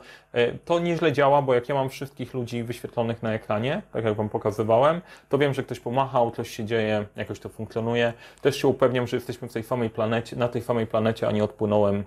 To 0.66 0.80
nieźle 0.80 1.12
działa, 1.12 1.42
bo 1.42 1.54
jak 1.54 1.70
ja 1.70 1.76
mam 1.76 1.90
wszystkich 1.90 2.34
ludzi 2.34 2.64
wyświetlonych 2.64 3.24
na 3.24 3.34
ekranie, 3.34 3.82
tak 3.94 4.06
jak 4.06 4.16
Wam 4.16 4.30
pokazywałem, 4.30 5.02
to 5.30 5.38
wiem, 5.38 5.54
że 5.54 5.64
ktoś 5.64 5.80
pomachał, 5.80 6.32
coś 6.32 6.50
się 6.50 6.66
dzieje, 6.66 7.06
jakoś 7.16 7.40
to 7.40 7.50
funkcjonuje. 7.50 8.14
Też 8.42 8.56
się 8.56 8.68
upewniam, 8.68 9.08
że 9.08 9.18
jesteśmy 9.18 9.48
w 9.48 9.54
tej 9.54 9.64
samej 9.64 9.90
planecie, 9.90 10.36
na 10.36 10.48
tej 10.48 10.62
samej 10.62 10.88
planecie, 10.88 11.28
a 11.28 11.32
nie 11.32 11.44
odpłynąłem 11.44 12.04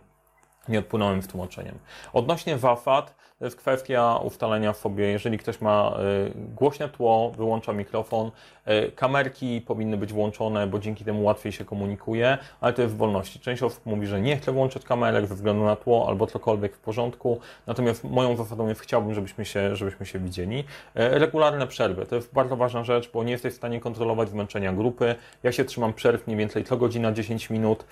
nie 0.68 0.78
odpłynąłem 0.78 1.22
z 1.22 1.26
tłumaczeniem. 1.26 1.78
Odnośnie 2.12 2.57
WAFAT, 2.57 3.14
to 3.38 3.44
jest 3.44 3.57
kwestia 3.57 4.16
ustalenia 4.22 4.72
sobie, 4.72 5.07
jeżeli 5.07 5.38
ktoś 5.38 5.61
ma 5.61 5.98
y, 6.26 6.33
głośne 6.54 6.88
tło, 6.88 7.31
wyłącza 7.37 7.72
mikrofon, 7.72 8.31
y, 8.68 8.92
kamerki 8.92 9.61
powinny 9.61 9.96
być 9.96 10.12
włączone, 10.12 10.66
bo 10.66 10.78
dzięki 10.78 11.04
temu 11.04 11.24
łatwiej 11.24 11.52
się 11.52 11.64
komunikuje, 11.64 12.38
ale 12.61 12.72
to 12.72 12.83
jest 12.83 12.94
w 12.94 12.96
wolności. 12.96 13.40
Część 13.40 13.62
osób 13.62 13.87
mówi, 13.87 14.07
że 14.07 14.20
nie 14.20 14.37
chce 14.37 14.52
włączyć 14.52 14.85
kamerek 14.85 15.26
ze 15.26 15.35
względu 15.35 15.64
na 15.64 15.76
tło 15.76 16.09
albo 16.09 16.26
cokolwiek 16.26 16.76
w 16.76 16.81
porządku, 16.81 17.40
natomiast 17.66 18.04
moją 18.04 18.37
zasadą 18.37 18.68
jest, 18.68 18.81
chciałbym, 18.81 19.14
żebyśmy 19.14 19.44
się, 19.44 19.76
żebyśmy 19.76 20.07
się 20.07 20.18
widzieli. 20.18 20.59
Y, 20.59 20.64
regularne 20.94 21.66
przerwy, 21.66 22.07
to 22.07 22.16
jest 22.16 22.35
bardzo 22.35 22.57
ważna 22.57 22.85
rzecz, 22.85 23.11
bo 23.12 23.24
nie 23.24 23.33
jesteś 23.33 23.52
w 23.52 23.57
stanie 23.57 23.81
kontrolować 23.81 24.28
zmęczenia 24.28 24.72
grupy. 24.72 25.14
Ja 25.42 25.52
się 25.52 25.64
trzymam 25.64 25.92
przerw 25.92 26.26
mniej 26.26 26.38
więcej 26.38 26.64
co 26.64 26.76
godzina 26.76 27.12
10 27.12 27.50
minut. 27.50 27.85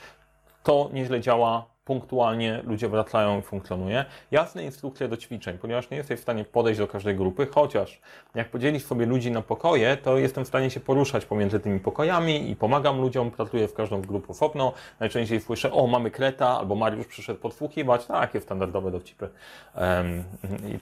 To 0.63 0.91
nieźle 0.93 1.21
działa, 1.21 1.76
punktualnie 1.87 2.63
ludzie 2.65 2.89
wracają 2.89 3.39
i 3.39 3.43
funkcjonuje. 3.43 4.05
Jasne 4.31 4.65
instrukcje 4.65 5.09
do 5.09 5.17
ćwiczeń, 5.17 5.59
ponieważ 5.59 5.91
nie 5.91 5.97
jesteś 5.97 6.19
w 6.19 6.23
stanie 6.23 6.45
podejść 6.45 6.79
do 6.79 6.89
każdej 6.89 7.17
grupy, 7.17 7.47
chociaż 7.47 8.01
jak 8.35 8.51
podzielisz 8.51 8.85
sobie 8.85 9.07
ludzi 9.07 9.31
na 9.31 9.43
pokoje, 9.43 9.97
to 9.97 10.19
jestem 10.19 10.45
w 10.45 10.49
stanie 10.49 10.71
się 10.71 10.81
poruszać 10.81 11.27
pomiędzy 11.27 11.61
tymi 11.61 11.81
pokojami 11.81 12.51
i 12.51 12.57
pomagam 12.57 13.01
ludziom, 13.01 13.31
pracuję 13.31 13.69
w 13.69 13.75
każdą 13.75 14.03
grupę 14.03 14.29
osobno. 14.29 14.73
Najczęściej 15.01 15.41
słyszę, 15.41 15.73
o 15.73 15.87
mamy 15.87 16.11
Kreta, 16.11 16.59
albo 16.59 16.75
Mariusz 16.75 17.07
przyszedł 17.07 17.41
podsłuchiwać, 17.41 18.07
takie 18.07 18.41
standardowe 18.41 18.91
dowcipy 18.91 19.29
um, 19.75 20.25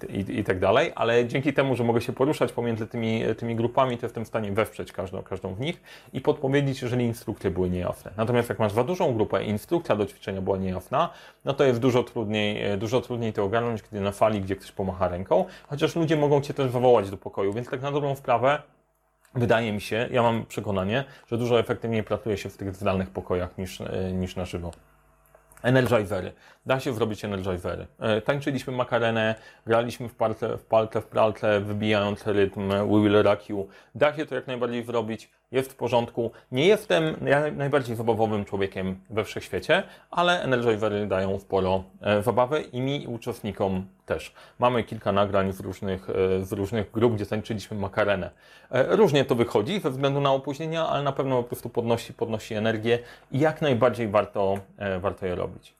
i, 0.08 0.16
i, 0.16 0.38
i, 0.38 0.44
tak 0.44 0.58
dalej, 0.58 0.92
ale 0.94 1.26
dzięki 1.26 1.52
temu, 1.52 1.76
że 1.76 1.84
mogę 1.84 2.00
się 2.00 2.12
poruszać 2.12 2.52
pomiędzy 2.52 2.86
tymi, 2.86 3.22
tymi 3.38 3.56
grupami, 3.56 3.98
to 3.98 4.06
jestem 4.06 4.24
w 4.24 4.28
stanie 4.28 4.52
wesprzeć 4.52 4.92
każdą, 4.92 5.22
każdą 5.22 5.54
z 5.54 5.58
nich 5.58 5.82
i 6.12 6.20
podpowiedzieć, 6.20 6.82
jeżeli 6.82 7.04
instrukcje 7.04 7.50
były 7.50 7.70
niejasne. 7.70 8.10
Natomiast 8.16 8.48
jak 8.48 8.58
masz 8.58 8.72
za 8.72 8.84
dużą 8.84 9.14
grupę 9.14 9.44
i 9.44 9.48
instrukcja 9.48 9.96
do 9.96 10.06
ćwiczenia 10.06 10.40
była 10.40 10.56
niejasna, 10.56 10.93
no 11.44 11.52
to 11.52 11.64
jest 11.64 11.80
dużo 11.80 12.02
trudniej, 12.02 12.72
e, 12.72 12.76
dużo 12.76 13.00
trudniej 13.00 13.32
to 13.32 13.44
ogarnąć, 13.44 13.82
kiedy 13.82 14.00
na 14.00 14.12
fali, 14.12 14.40
gdzie 14.40 14.56
ktoś 14.56 14.72
pomacha 14.72 15.08
ręką, 15.08 15.44
chociaż 15.68 15.96
ludzie 15.96 16.16
mogą 16.16 16.40
Cię 16.40 16.54
też 16.54 16.70
wywołać 16.70 17.10
do 17.10 17.16
pokoju, 17.16 17.52
więc 17.52 17.70
tak 17.70 17.82
na 17.82 17.92
dobrą 17.92 18.16
sprawę 18.16 18.62
Wydaje 19.34 19.72
mi 19.72 19.80
się, 19.80 20.08
ja 20.10 20.22
mam 20.22 20.46
przekonanie, 20.46 21.04
że 21.26 21.38
dużo 21.38 21.58
efektywniej 21.58 22.02
pracuje 22.02 22.36
się 22.36 22.48
w 22.48 22.56
tych 22.56 22.74
zdalnych 22.74 23.10
pokojach 23.10 23.58
niż, 23.58 23.80
e, 23.80 24.12
niż 24.12 24.36
na 24.36 24.44
żywo. 24.44 24.70
Energizery. 25.62 26.32
Da 26.66 26.80
się 26.80 26.92
zrobić 26.92 27.24
energizery. 27.24 27.86
E, 27.98 28.20
tańczyliśmy 28.20 28.72
makarenę, 28.72 29.34
graliśmy 29.66 30.08
w 30.08 30.14
palce, 30.14 30.58
w 30.58 30.64
palce, 30.64 31.00
w 31.00 31.06
pralce, 31.06 31.60
wybijając 31.60 32.26
rytm 32.26 32.68
We 32.68 33.02
Will 33.02 33.22
Rock 33.22 33.48
You. 33.48 33.68
Da 33.94 34.16
się 34.16 34.26
to 34.26 34.34
jak 34.34 34.46
najbardziej 34.46 34.84
zrobić 34.84 35.30
jest 35.52 35.72
w 35.72 35.76
porządku. 35.76 36.30
Nie 36.52 36.66
jestem 36.66 37.16
najbardziej 37.56 37.96
zabawowym 37.96 38.44
człowiekiem 38.44 39.00
we 39.10 39.24
wszechświecie, 39.24 39.82
ale 40.10 40.42
Energizery 40.42 41.06
dają 41.06 41.38
sporo 41.38 41.84
e, 42.00 42.22
zabawy 42.22 42.60
i 42.60 42.80
mi 42.80 43.06
uczestnikom 43.06 43.86
też. 44.06 44.32
Mamy 44.58 44.84
kilka 44.84 45.12
nagrań 45.12 45.52
z 45.52 45.60
różnych, 45.60 46.10
e, 46.10 46.44
z 46.44 46.52
różnych 46.52 46.90
grup, 46.90 47.14
gdzie 47.14 47.26
tańczyliśmy 47.26 47.76
makarenę. 47.76 48.30
E, 48.70 48.96
różnie 48.96 49.24
to 49.24 49.34
wychodzi 49.34 49.80
ze 49.80 49.90
względu 49.90 50.20
na 50.20 50.32
opóźnienia, 50.32 50.88
ale 50.88 51.02
na 51.02 51.12
pewno 51.12 51.42
po 51.42 51.48
prostu 51.48 51.68
podnosi, 51.68 52.12
podnosi 52.12 52.54
energię 52.54 52.98
i 53.32 53.38
jak 53.38 53.62
najbardziej 53.62 54.08
warto, 54.08 54.58
warto 55.00 55.26
je 55.26 55.34
robić. 55.34 55.74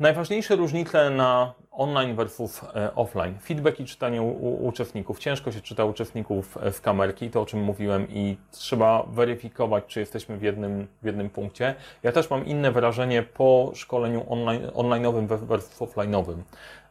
Najważniejsze 0.00 0.56
różnice 0.56 1.10
na 1.10 1.54
online 1.70 2.16
versus 2.16 2.60
e, 2.64 2.94
offline. 2.94 3.38
Feedback 3.38 3.80
i 3.80 3.84
czytanie 3.84 4.22
u, 4.22 4.66
uczestników. 4.66 5.18
Ciężko 5.18 5.52
się 5.52 5.60
czyta 5.60 5.84
uczestników 5.84 6.56
e, 6.56 6.70
w 6.70 6.80
kamerki, 6.80 7.30
to 7.30 7.42
o 7.42 7.46
czym 7.46 7.62
mówiłem 7.62 8.06
i 8.10 8.36
trzeba 8.50 9.02
weryfikować, 9.02 9.84
czy 9.86 10.00
jesteśmy 10.00 10.36
w 10.36 10.42
jednym, 10.42 10.86
w 11.02 11.06
jednym 11.06 11.30
punkcie. 11.30 11.74
Ja 12.02 12.12
też 12.12 12.30
mam 12.30 12.46
inne 12.46 12.72
wrażenie 12.72 13.22
po 13.22 13.72
szkoleniu 13.74 14.24
online, 14.28 14.66
online'owym 14.66 15.46
versus 15.46 15.78
offline'owym. 15.78 16.36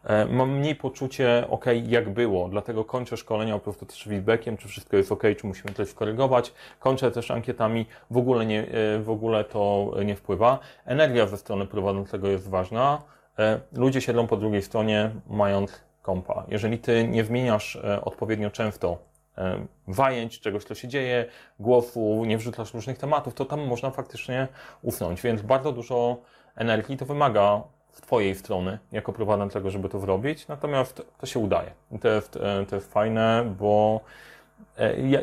E, 0.07 0.25
mam 0.25 0.57
mniej 0.57 0.75
poczucie, 0.75 1.45
ok, 1.49 1.65
jak 1.87 2.09
było, 2.09 2.49
dlatego 2.49 2.85
kończę 2.85 3.17
szkolenia 3.17 3.53
po 3.53 3.59
prostu 3.59 3.85
też 3.85 4.03
feedbackiem, 4.03 4.57
czy 4.57 4.67
wszystko 4.67 4.97
jest 4.97 5.11
ok, 5.11 5.23
czy 5.37 5.47
musimy 5.47 5.73
coś 5.73 5.89
skorygować. 5.89 6.53
Kończę 6.79 7.11
też 7.11 7.31
ankietami, 7.31 7.85
w 8.11 8.17
ogóle, 8.17 8.45
nie, 8.45 8.67
w 8.99 9.09
ogóle 9.09 9.43
to 9.43 9.91
nie 10.05 10.15
wpływa. 10.15 10.59
Energia 10.85 11.27
ze 11.27 11.37
strony 11.37 11.65
prowadzącego 11.65 12.27
jest 12.27 12.49
ważna. 12.49 13.01
E, 13.39 13.59
ludzie 13.73 14.01
siedzą 14.01 14.27
po 14.27 14.37
drugiej 14.37 14.61
stronie, 14.61 15.11
mając 15.27 15.81
kompa. 16.01 16.45
Jeżeli 16.47 16.79
ty 16.79 17.07
nie 17.07 17.23
zmieniasz 17.23 17.75
e, 17.75 18.01
odpowiednio 18.01 18.51
często 18.51 18.97
e, 19.37 19.65
wajęć, 19.87 20.39
czegoś, 20.39 20.63
co 20.63 20.75
się 20.75 20.87
dzieje, 20.87 21.25
głosu, 21.59 22.25
nie 22.25 22.37
wrzucasz 22.37 22.73
różnych 22.73 22.97
tematów, 22.97 23.33
to 23.33 23.45
tam 23.45 23.67
można 23.67 23.91
faktycznie 23.91 24.47
usnąć. 24.81 25.21
Więc 25.21 25.41
bardzo 25.41 25.71
dużo 25.71 26.17
energii 26.55 26.97
to 26.97 27.05
wymaga 27.05 27.63
z 27.97 28.01
Twojej 28.01 28.35
strony, 28.35 28.79
jako 28.91 29.13
prowadzącego, 29.13 29.71
żeby 29.71 29.89
to 29.89 29.99
zrobić, 29.99 30.47
natomiast 30.47 31.01
to 31.17 31.25
się 31.25 31.39
udaje. 31.39 31.71
To 32.01 32.07
jest, 32.07 32.39
to 32.69 32.75
jest 32.75 32.93
fajne, 32.93 33.55
bo 33.59 34.01
E, 34.01 34.36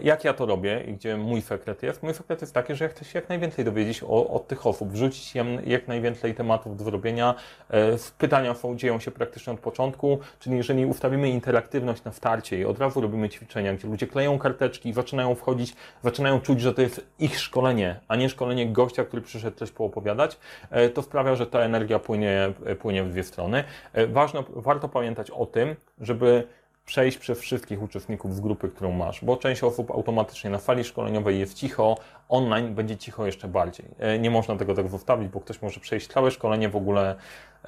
jak 0.03 0.25
ja 0.25 0.35
to 0.35 0.47
robię 0.47 0.85
i 0.89 0.93
gdzie 0.93 1.17
mój 1.17 1.43
sekret 1.43 1.83
jest? 1.83 2.03
Mój 2.03 2.15
sekret 2.15 2.41
jest 2.41 2.55
taki, 2.55 2.75
że 2.75 2.85
ja 2.85 2.91
chcę 2.91 3.05
się 3.05 3.19
jak 3.19 3.29
najwięcej 3.29 3.65
dowiedzieć 3.65 4.03
o, 4.03 4.29
od 4.29 4.47
tych 4.49 4.67
osób, 4.67 4.93
wrzucić 4.93 5.37
im 5.37 5.61
jak 5.67 5.89
najwięcej 5.89 6.35
tematów 6.35 6.77
do 6.77 6.85
zrobienia. 6.85 7.35
E, 7.71 7.97
pytania 8.19 8.55
są, 8.55 8.77
dzieją 8.77 9.01
się 9.01 9.11
praktycznie 9.11 9.53
od 9.53 9.61
początku, 9.61 10.19
czyli 10.39 10.57
jeżeli 10.57 10.87
ustawimy 10.87 11.31
interaktywność 11.31 12.05
na 12.05 12.13
starcie 12.13 12.59
i 12.59 12.65
od 12.65 12.79
razu 12.79 13.01
robimy 13.01 13.29
ćwiczenia, 13.29 13.75
gdzie 13.75 13.89
ludzie 13.89 14.07
kleją 14.07 14.39
karteczki, 14.39 14.93
zaczynają 14.93 15.35
wchodzić, 15.35 15.77
zaczynają 16.03 16.41
czuć, 16.41 16.61
że 16.61 16.75
to 16.75 16.83
jest 16.83 17.07
ich 17.19 17.41
szkolenie, 17.41 18.01
a 18.09 18.17
nie 18.17 18.29
szkolenie 18.29 18.73
gościa, 18.73 19.05
który 19.05 19.23
przyszedł 19.23 19.57
coś 19.57 19.71
poopowiadać, 19.71 20.39
e, 20.71 20.89
to 20.89 21.03
sprawia, 21.03 21.37
że 21.37 21.47
ta 21.47 21.61
energia 21.61 21.99
płynie, 21.99 22.53
płynie 22.81 23.05
w 23.05 23.11
dwie 23.11 23.23
strony. 23.23 23.65
Ważno, 24.09 24.45
warto 24.49 24.89
pamiętać 24.89 25.31
o 25.31 25.47
tym, 25.47 25.77
żeby 26.01 26.45
przejść 26.85 27.19
przez 27.19 27.41
wszystkich 27.41 27.83
uczestników 27.83 28.35
z 28.35 28.41
grupy, 28.41 28.69
którą 28.69 28.93
masz, 28.93 29.25
bo 29.25 29.37
część 29.37 29.63
osób 29.63 29.91
automatycznie 29.91 30.51
na 30.51 30.59
fali 30.59 30.85
szkoleniowej 30.85 31.39
jest 31.39 31.55
cicho, 31.55 31.97
online 32.29 32.75
będzie 32.75 32.97
cicho 32.97 33.27
jeszcze 33.27 33.49
bardziej. 33.49 33.87
E, 33.99 34.19
nie 34.19 34.31
można 34.31 34.57
tego 34.57 34.75
tak 34.75 34.89
zostawić, 34.89 35.29
bo 35.29 35.41
ktoś 35.41 35.63
może 35.63 35.81
przejść 35.81 36.07
całe 36.07 36.31
szkolenie 36.31 36.69
w 36.69 36.77
ogóle 36.77 37.17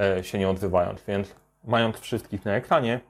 e, 0.01 0.25
się 0.25 0.39
nie 0.39 0.49
odzywając, 0.49 1.03
więc 1.03 1.35
mając 1.65 1.97
wszystkich 1.97 2.45
na 2.45 2.55
ekranie, 2.55 3.01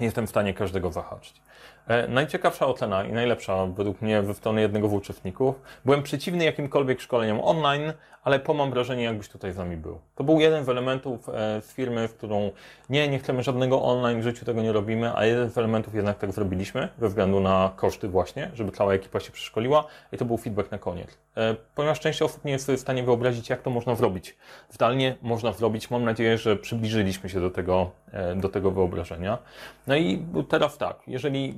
jestem 0.00 0.26
w 0.26 0.30
stanie 0.30 0.54
każdego 0.54 0.92
zahaczyć. 0.92 1.43
E, 1.88 2.08
najciekawsza 2.08 2.66
ocena 2.66 3.04
i 3.04 3.12
najlepsza 3.12 3.66
według 3.66 4.02
mnie 4.02 4.22
ze 4.22 4.34
strony 4.34 4.60
jednego 4.60 4.88
z 4.88 4.92
uczestników. 4.92 5.60
Byłem 5.84 6.02
przeciwny 6.02 6.44
jakimkolwiek 6.44 7.00
szkoleniom 7.00 7.40
online, 7.40 7.92
ale 8.22 8.40
po 8.40 8.54
mam 8.54 8.70
wrażenie, 8.70 9.04
jakbyś 9.04 9.28
tutaj 9.28 9.52
z 9.52 9.56
nami 9.56 9.76
był. 9.76 9.98
To 10.14 10.24
był 10.24 10.40
jeden 10.40 10.64
z 10.64 10.68
elementów 10.68 11.28
e, 11.28 11.60
z 11.60 11.72
firmy, 11.72 12.08
w 12.08 12.14
którą 12.14 12.50
nie, 12.90 13.08
nie 13.08 13.18
chcemy 13.18 13.42
żadnego 13.42 13.82
online, 13.82 14.20
w 14.20 14.22
życiu 14.22 14.44
tego 14.44 14.62
nie 14.62 14.72
robimy, 14.72 15.16
a 15.16 15.24
jeden 15.24 15.50
z 15.50 15.58
elementów 15.58 15.94
jednak 15.94 16.18
tak 16.18 16.32
zrobiliśmy, 16.32 16.88
ze 16.98 17.08
względu 17.08 17.40
na 17.40 17.72
koszty 17.76 18.08
właśnie, 18.08 18.50
żeby 18.54 18.72
cała 18.72 18.94
ekipa 18.94 19.20
się 19.20 19.32
przeszkoliła 19.32 19.84
i 20.12 20.16
to 20.16 20.24
był 20.24 20.36
feedback 20.36 20.70
na 20.70 20.78
koniec. 20.78 21.18
E, 21.36 21.54
ponieważ 21.74 22.00
część 22.00 22.22
osób 22.22 22.44
nie 22.44 22.52
jest 22.52 22.72
w 22.72 22.80
stanie 22.80 23.02
wyobrazić, 23.02 23.50
jak 23.50 23.62
to 23.62 23.70
można 23.70 23.94
zrobić. 23.94 24.36
Zdalnie 24.70 25.16
można 25.22 25.52
zrobić, 25.52 25.90
mam 25.90 26.04
nadzieję, 26.04 26.38
że 26.38 26.56
przybliżyliśmy 26.56 27.28
się 27.28 27.40
do 27.40 27.50
tego, 27.50 27.90
do 28.36 28.48
tego 28.48 28.70
wyobrażenia. 28.70 29.38
No 29.86 29.96
i 29.96 30.26
teraz 30.48 30.78
tak, 30.78 30.96
jeżeli 31.06 31.53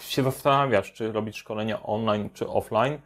się 0.00 0.22
zastanawiasz, 0.22 0.92
czy 0.92 1.12
robić 1.12 1.36
szkolenia 1.36 1.82
online 1.82 2.30
czy 2.34 2.48
offline, 2.48 2.92
E, 2.94 2.98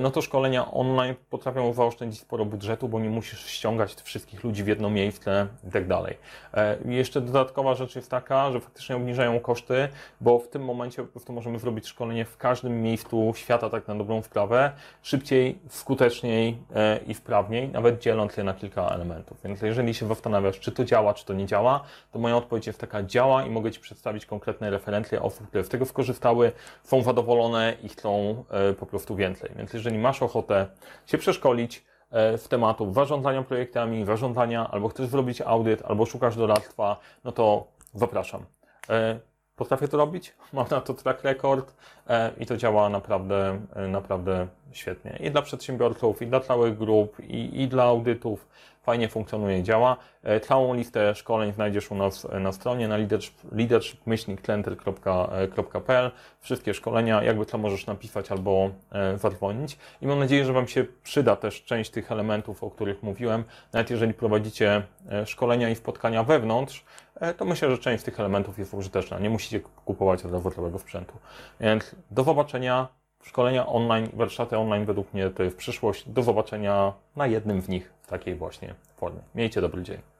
no 0.00 0.10
to 0.10 0.22
szkolenia 0.22 0.70
online 0.72 1.14
potrafią 1.30 1.72
zaoszczędzić 1.72 2.20
sporo 2.20 2.44
budżetu, 2.44 2.88
bo 2.88 3.00
nie 3.00 3.10
musisz 3.10 3.46
ściągać 3.46 3.94
wszystkich 3.94 4.44
ludzi 4.44 4.64
w 4.64 4.66
jedno 4.66 4.90
miejsce 4.90 5.46
i 5.68 5.70
tak 5.70 5.86
dalej. 5.86 6.18
E, 6.54 6.76
jeszcze 6.84 7.20
dodatkowa 7.20 7.74
rzecz 7.74 7.96
jest 7.96 8.10
taka, 8.10 8.52
że 8.52 8.60
faktycznie 8.60 8.96
obniżają 8.96 9.40
koszty, 9.40 9.88
bo 10.20 10.38
w 10.38 10.48
tym 10.48 10.64
momencie 10.64 11.02
po 11.02 11.08
prostu 11.08 11.32
możemy 11.32 11.58
zrobić 11.58 11.86
szkolenie 11.86 12.24
w 12.24 12.36
każdym 12.36 12.82
miejscu 12.82 13.32
świata, 13.36 13.70
tak 13.70 13.88
na 13.88 13.94
dobrą 13.94 14.22
sprawę, 14.22 14.72
szybciej, 15.02 15.58
skuteczniej 15.68 16.58
e, 16.74 17.00
i 17.06 17.14
wprawniej, 17.14 17.68
nawet 17.68 17.98
dzieląc 17.98 18.36
je 18.36 18.44
na 18.44 18.54
kilka 18.54 18.88
elementów. 18.88 19.38
Więc 19.44 19.62
jeżeli 19.62 19.94
się 19.94 20.08
zastanawiasz, 20.08 20.60
czy 20.60 20.72
to 20.72 20.84
działa, 20.84 21.14
czy 21.14 21.24
to 21.24 21.34
nie 21.34 21.46
działa, 21.46 21.84
to 22.12 22.18
moja 22.18 22.36
odpowiedź 22.36 22.66
jest 22.66 22.80
taka, 22.80 23.02
działa 23.02 23.46
i 23.46 23.50
mogę 23.50 23.72
Ci 23.72 23.80
przedstawić 23.80 24.26
konkretne 24.26 24.70
referencje 24.70 25.22
osób, 25.22 25.48
które 25.48 25.64
z 25.64 25.68
tego 25.68 25.86
skorzystały, 25.86 26.52
są 26.82 27.02
zadowolone 27.02 27.74
i 27.82 27.88
chcą 27.88 28.44
po 28.78 28.86
prostu 28.86 29.16
więcej. 29.16 29.50
Więc 29.56 29.73
jeżeli 29.74 29.98
masz 29.98 30.22
ochotę 30.22 30.66
się 31.06 31.18
przeszkolić 31.18 31.84
e, 32.10 32.38
w 32.38 32.48
tematu 32.48 32.92
zarządzania 32.92 33.42
projektami, 33.42 34.04
zarządzania, 34.04 34.70
albo 34.70 34.88
chcesz 34.88 35.06
zrobić 35.06 35.40
audyt, 35.40 35.82
albo 35.84 36.06
szukasz 36.06 36.36
doradztwa, 36.36 36.96
no 37.24 37.32
to 37.32 37.66
zapraszam. 37.94 38.44
E, 38.90 39.18
potrafię 39.56 39.88
to 39.88 39.96
robić, 39.96 40.34
mam 40.52 40.66
na 40.70 40.80
to 40.80 40.94
track 40.94 41.24
record 41.24 41.74
e, 42.08 42.30
i 42.38 42.46
to 42.46 42.56
działa 42.56 42.88
naprawdę, 42.88 43.60
naprawdę 43.88 44.46
świetnie. 44.72 45.18
I 45.20 45.30
dla 45.30 45.42
przedsiębiorców, 45.42 46.22
i 46.22 46.26
dla 46.26 46.40
całych 46.40 46.78
grup, 46.78 47.20
i, 47.20 47.62
i 47.62 47.68
dla 47.68 47.84
audytów. 47.84 48.48
Fajnie 48.84 49.08
funkcjonuje, 49.08 49.62
działa. 49.62 49.96
E, 50.22 50.40
Całą 50.40 50.74
listę 50.74 51.14
szkoleń 51.14 51.52
znajdziesz 51.52 51.90
u 51.90 51.94
nas 51.94 52.24
e, 52.24 52.40
na 52.40 52.52
stronie 52.52 52.88
na 52.88 52.98
leadership- 52.98 53.52
leadership-tlenter.pl. 53.52 56.10
Wszystkie 56.40 56.74
szkolenia, 56.74 57.22
jakby 57.22 57.46
to 57.46 57.58
możesz 57.58 57.86
napisać 57.86 58.32
albo 58.32 58.70
e, 58.92 59.18
zadzwonić. 59.18 59.78
I 60.02 60.06
mam 60.06 60.18
nadzieję, 60.18 60.44
że 60.44 60.52
Wam 60.52 60.68
się 60.68 60.84
przyda 61.02 61.36
też 61.36 61.64
część 61.64 61.90
tych 61.90 62.12
elementów, 62.12 62.64
o 62.64 62.70
których 62.70 63.02
mówiłem. 63.02 63.44
Nawet 63.72 63.90
jeżeli 63.90 64.14
prowadzicie 64.14 64.82
e, 65.10 65.26
szkolenia 65.26 65.70
i 65.70 65.76
spotkania 65.76 66.24
wewnątrz, 66.24 66.84
e, 67.20 67.34
to 67.34 67.44
myślę, 67.44 67.70
że 67.70 67.78
część 67.78 68.02
z 68.02 68.04
tych 68.04 68.20
elementów 68.20 68.58
jest 68.58 68.74
użyteczna. 68.74 69.18
Nie 69.18 69.30
musicie 69.30 69.60
kupować 69.84 70.20
od 70.24 70.32
sprzętu. 70.80 71.14
Więc 71.60 71.94
do 72.10 72.24
zobaczenia. 72.24 72.88
Szkolenia 73.22 73.66
online, 73.66 74.08
warsztaty 74.12 74.58
online 74.58 74.84
według 74.84 75.14
mnie 75.14 75.30
to 75.30 75.42
jest 75.42 75.56
przyszłość. 75.56 76.08
Do 76.08 76.22
zobaczenia 76.22 76.92
na 77.16 77.26
jednym 77.26 77.62
z 77.62 77.68
nich 77.68 77.93
takiej 78.06 78.34
właśnie 78.34 78.74
formie. 78.96 79.20
Miejcie 79.34 79.60
dobry 79.60 79.82
dzień. 79.82 80.13